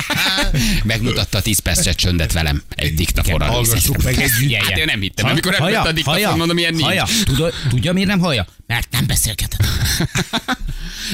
Megmutatta 0.84 1.38
a 1.38 1.42
10 1.42 1.58
perces 1.58 1.94
csöndet 1.94 2.32
velem 2.32 2.62
egy 2.74 2.94
diktafonral. 2.94 3.48
Hallgassuk 3.48 4.02
meg 4.02 4.20
egy 4.20 4.30
Figyelj, 4.30 4.64
Hát 4.68 4.78
én 4.78 4.84
nem 4.84 5.00
hittem. 5.00 5.26
Amikor 5.26 5.54
elvette 5.54 5.88
a 5.88 5.92
diktafon, 5.92 6.36
mondom, 6.38 6.58
ilyen 6.58 6.74
nincs. 6.74 7.02
tudja, 7.68 7.92
miért 7.92 8.08
nem 8.08 8.18
hallja? 8.18 8.46
Mert 8.66 8.88
nem 8.90 9.06
beszélgetett. 9.06 9.64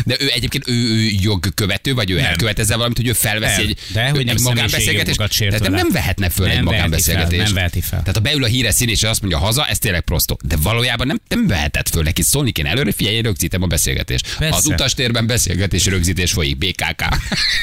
De 0.05 0.17
ő 0.21 0.31
egyébként 0.35 0.69
ő, 0.69 0.73
ő 0.73 1.09
jogkövető, 1.21 1.95
vagy 1.95 2.11
ő 2.11 2.17
nem. 2.17 2.25
elkövet 2.25 2.59
ezzel 2.59 2.77
valamit, 2.77 2.97
hogy 2.97 3.09
ő 3.09 3.13
felveszi 3.13 3.61
Nem. 3.61 3.69
egy, 3.69 3.79
De 3.93 4.09
hogy 4.11 4.25
nem 4.25 4.37
egy 4.37 4.43
magánbeszélgetést. 4.43 5.19
Tehát 5.39 5.61
nem, 5.61 5.73
nem 5.73 5.89
vehetne 5.93 6.29
föl 6.29 6.47
Nem 6.47 6.57
egy 6.57 6.63
magánbeszélgetést. 6.63 7.35
fel, 7.35 7.45
nem 7.45 7.55
veheti 7.55 7.81
fel. 7.81 7.99
Tehát 7.99 8.15
ha 8.15 8.21
beül 8.21 8.45
a 8.45 8.47
híres 8.47 8.75
szín 8.75 8.89
és 8.89 9.03
azt 9.03 9.21
mondja 9.21 9.39
haza, 9.39 9.67
ez 9.67 9.79
tényleg 9.79 10.01
prostó. 10.01 10.39
De 10.45 10.57
valójában 10.63 11.07
nem, 11.07 11.21
nem 11.29 11.47
vehetett 11.47 11.89
föl 11.89 12.03
neki. 12.03 12.23
Szólni 12.23 12.51
kéne 12.53 12.69
előre, 12.69 12.85
hogy 12.85 12.95
figyelj, 12.95 13.17
én 13.17 13.23
rögzítem 13.23 13.63
a 13.63 13.67
beszélgetést. 13.67 14.37
Persze. 14.39 14.57
Az 14.57 14.67
utastérben 14.67 15.27
beszélgetés 15.27 15.85
rögzítés 15.87 16.33
folyik, 16.33 16.57
BKK. 16.59 17.03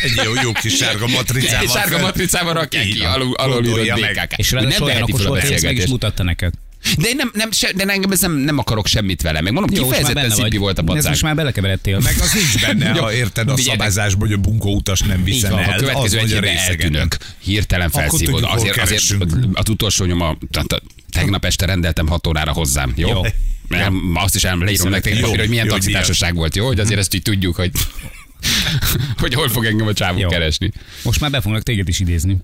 Egy 0.03 0.21
jó, 0.25 0.33
jó 0.43 0.51
kis 0.51 0.75
sárga 0.75 1.07
matricával. 1.07 1.67
Sárga 1.67 1.99
matricával 1.99 2.53
rakják 2.53 2.85
ki, 2.85 2.99
van. 2.99 3.07
alul, 3.11 3.33
alul. 3.35 3.61
BKK. 3.61 4.37
És 4.37 4.51
ráadásul 4.51 4.59
nem 4.77 4.81
olyan 4.81 4.85
veheti 4.85 5.11
okos 5.11 5.21
föl 5.21 5.25
a 5.25 5.29
volt, 5.29 5.41
hogy 5.41 5.51
ezt 5.51 5.63
meg 5.63 5.77
is 5.77 5.85
mutatta 5.85 6.23
neked. 6.23 6.53
De 6.97 7.07
én 7.07 7.15
nem, 7.15 7.31
nem, 7.33 7.51
se, 7.51 7.71
de 7.71 7.83
engem 7.83 8.11
ez 8.11 8.21
nem, 8.21 8.31
nem 8.31 8.57
akarok 8.57 8.87
semmit 8.87 9.21
vele. 9.21 9.41
Meg 9.41 9.53
mondom, 9.53 9.75
Jó, 9.75 9.83
kifejezetten 9.83 10.29
szipi 10.29 10.57
volt 10.57 10.77
a 10.77 10.81
Ez 10.81 10.87
pacák. 10.87 11.09
most 11.09 11.21
már 11.21 11.35
belekeveredtél. 11.35 11.99
Meg 11.99 12.15
az 12.21 12.33
nincs 12.33 12.61
benne, 12.61 12.89
ha 12.99 13.13
érted 13.13 13.49
a 13.49 13.57
szabályzásból, 13.57 14.27
hogy 14.27 14.37
a 14.37 14.39
bunkó 14.39 14.75
utas 14.75 14.99
nem 14.99 15.23
van, 15.49 15.59
el. 15.59 15.69
a 15.69 15.75
következő 15.75 16.17
az 16.17 16.31
egy 16.31 16.43
a 16.43 16.47
eltűnök. 16.47 17.17
Hirtelen 17.39 17.89
felszívod. 17.89 18.43
Azért, 18.47 18.77
azért 18.77 19.15
az 19.53 19.69
utolsó 19.69 20.05
nyoma, 20.05 20.37
tegnap 21.11 21.45
este 21.45 21.65
rendeltem 21.65 22.07
6 22.07 22.27
órára 22.27 22.51
hozzám, 22.51 22.93
jó? 22.95 23.07
Jó. 23.09 23.21
Ma 23.89 24.21
azt 24.21 24.35
is 24.35 24.43
el, 24.43 24.57
leírom 24.57 24.89
nektek 24.89 25.13
papírra, 25.13 25.39
hogy 25.39 25.49
milyen 25.49 25.65
jó, 25.65 25.71
taxitársaság 25.71 26.35
volt, 26.35 26.55
jó? 26.55 26.65
Hogy 26.65 26.79
azért 26.79 26.99
ezt 26.99 27.13
így 27.13 27.21
tudjuk, 27.21 27.55
hogy 27.55 27.71
hogy 29.21 29.33
hol 29.33 29.49
fog 29.49 29.65
engem 29.65 29.87
a 29.87 29.93
csávó 29.93 30.27
keresni. 30.27 30.71
Most 31.03 31.19
már 31.19 31.31
be 31.31 31.41
fognak 31.41 31.63
téged 31.63 31.87
is 31.87 31.99
idézni. 31.99 32.37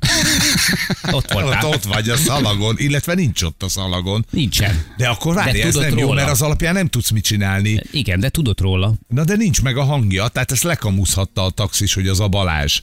Ott 1.12 1.14
Ott, 1.14 1.32
voltál. 1.32 1.66
ott 1.66 1.84
vagy 1.84 2.10
a 2.10 2.18
szalagon, 2.18 2.76
illetve 2.78 3.14
nincs 3.14 3.42
ott 3.42 3.64
a 3.64 3.70
szalagon. 3.70 4.26
Nincsen. 4.30 4.86
De 4.98 5.08
akkor 5.08 5.34
várj, 5.34 5.62
ez 5.62 5.74
tudod 5.74 5.90
nem 5.90 5.98
jó, 5.98 6.06
róla. 6.06 6.16
mert 6.16 6.32
az 6.32 6.42
alapján 6.42 6.74
nem 6.74 6.88
tudsz 6.88 7.10
mit 7.10 7.24
csinálni. 7.24 7.82
Igen, 7.92 8.20
de 8.20 8.30
tudod 8.30 8.60
róla. 8.60 8.94
Na 9.08 9.24
de 9.24 9.36
nincs 9.36 9.62
meg 9.62 9.78
a 9.78 9.84
hangja, 9.84 10.28
tehát 10.28 10.52
ezt 10.52 10.64
lekamuszhatta 10.64 11.44
a 11.44 11.50
taxis, 11.50 11.94
hogy 11.94 12.08
az 12.08 12.20
a 12.20 12.28
Balázs. 12.28 12.82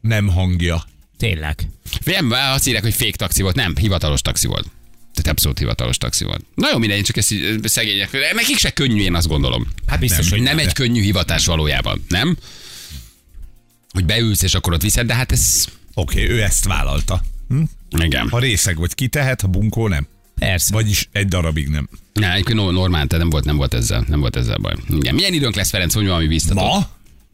Nem 0.00 0.28
hangja. 0.28 0.84
Tényleg. 1.18 1.68
Figyelj, 2.00 2.28
azt 2.54 2.66
írják, 2.66 2.82
hogy 2.82 2.94
fék 2.94 3.16
taxi 3.16 3.42
volt. 3.42 3.54
Nem, 3.54 3.76
hivatalos 3.76 4.20
taxi 4.22 4.46
volt. 4.46 4.66
Tehát 5.14 5.30
abszolút 5.30 5.58
hivatalos 5.58 5.98
taxi 5.98 6.24
volt. 6.24 6.44
Na 6.54 6.68
jó, 6.72 6.78
mindegy, 6.78 7.02
csak 7.02 7.16
ezt 7.16 7.34
szegények. 7.62 8.10
Nekik 8.34 8.58
se 8.58 8.70
könnyű, 8.70 9.02
én 9.02 9.14
azt 9.14 9.28
gondolom. 9.28 9.66
Hát 9.86 9.98
biztos, 9.98 10.28
nem, 10.28 10.38
hogy 10.38 10.46
Nem 10.48 10.58
egy 10.58 10.72
könnyű 10.72 11.02
hivatás 11.02 11.46
valójában, 11.46 12.04
nem? 12.08 12.36
Hogy 13.90 14.04
beülsz, 14.04 14.42
és 14.42 14.54
akkor 14.54 14.72
ott 14.72 14.82
viszed, 14.82 15.06
de 15.06 15.14
hát 15.14 15.32
ez... 15.32 15.68
Oké, 15.98 16.22
okay, 16.22 16.36
ő 16.36 16.42
ezt 16.42 16.64
vállalta. 16.64 17.22
Hm? 17.48 17.62
Igen. 17.98 18.28
Ha 18.28 18.38
részeg 18.38 18.76
vagy 18.76 18.94
kitehet, 18.94 19.40
ha 19.40 19.48
bunkó 19.48 19.88
nem. 19.88 20.06
Persze. 20.34 20.74
Vagyis 20.74 21.08
egy 21.12 21.28
darabig 21.28 21.68
nem. 21.68 21.88
Na, 22.12 22.32
egyébként 22.32 22.58
no- 22.58 22.70
normál, 22.70 23.06
tehát 23.06 23.18
nem 23.18 23.30
volt, 23.30 23.44
nem 23.44 23.56
volt 23.56 23.74
ezzel, 23.74 24.04
nem 24.08 24.20
volt 24.20 24.36
ezzel 24.36 24.56
baj. 24.56 24.74
Igen. 24.88 25.14
Milyen 25.14 25.32
időnk 25.32 25.54
lesz, 25.54 25.70
Ferenc, 25.70 25.94
hogy 25.94 26.06
valami 26.06 26.26
biztató? 26.26 26.60
Ma? 26.60 26.88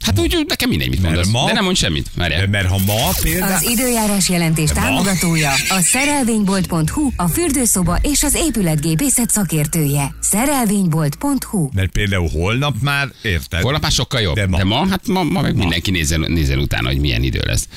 Hát 0.05 0.19
úgy, 0.19 0.45
nekem 0.49 0.69
mindegy, 0.69 0.89
mit 0.89 1.03
Mert 1.03 1.15
mondasz. 1.15 1.33
ma- 1.33 1.47
De 1.47 1.53
nem 1.53 1.65
mond 1.65 1.77
semmit. 1.77 2.07
Várjál. 2.17 2.47
Mert 2.47 2.67
ha 2.69 2.79
ma 2.87 3.11
például... 3.23 3.53
Az 3.53 3.63
időjárás 3.63 4.29
jelentés 4.29 4.71
támogatója 4.71 5.51
a 5.51 5.81
szerelvénybolt.hu, 5.81 7.11
a 7.17 7.29
fürdőszoba 7.29 7.99
és 8.03 8.23
az 8.23 8.35
épületgépészet 8.35 9.31
szakértője. 9.31 10.15
Szerelvénybolt.hu 10.21 11.69
Mert 11.75 11.91
például 11.91 12.29
holnap 12.29 12.75
már, 12.83 13.09
érted? 13.23 13.61
Holnap 13.63 13.83
már 13.83 13.91
sokkal 13.93 14.21
jobb. 14.21 14.35
De 14.35 14.47
ma. 14.47 14.57
De 14.57 14.65
ma, 14.65 14.89
hát 14.89 15.07
ma, 15.07 15.23
ma 15.23 15.41
meg 15.41 15.57
mindenki 15.57 15.91
nézzen, 15.91 16.25
nézzen 16.29 16.59
utána, 16.59 16.89
hogy 16.89 16.99
milyen 16.99 17.23
idő 17.23 17.41
lesz. 17.47 17.69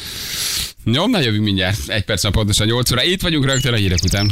Jó, 0.85 1.07
na 1.07 1.19
jövünk 1.19 1.43
mindjárt. 1.43 1.79
Egy 1.87 2.03
perc 2.05 2.31
pontosan 2.31 2.67
8 2.67 2.91
óra. 2.91 3.03
Itt 3.03 3.21
vagyunk 3.21 3.45
rögtön 3.45 3.73
a 3.73 3.77
hírek 3.77 4.03
után. 4.03 4.31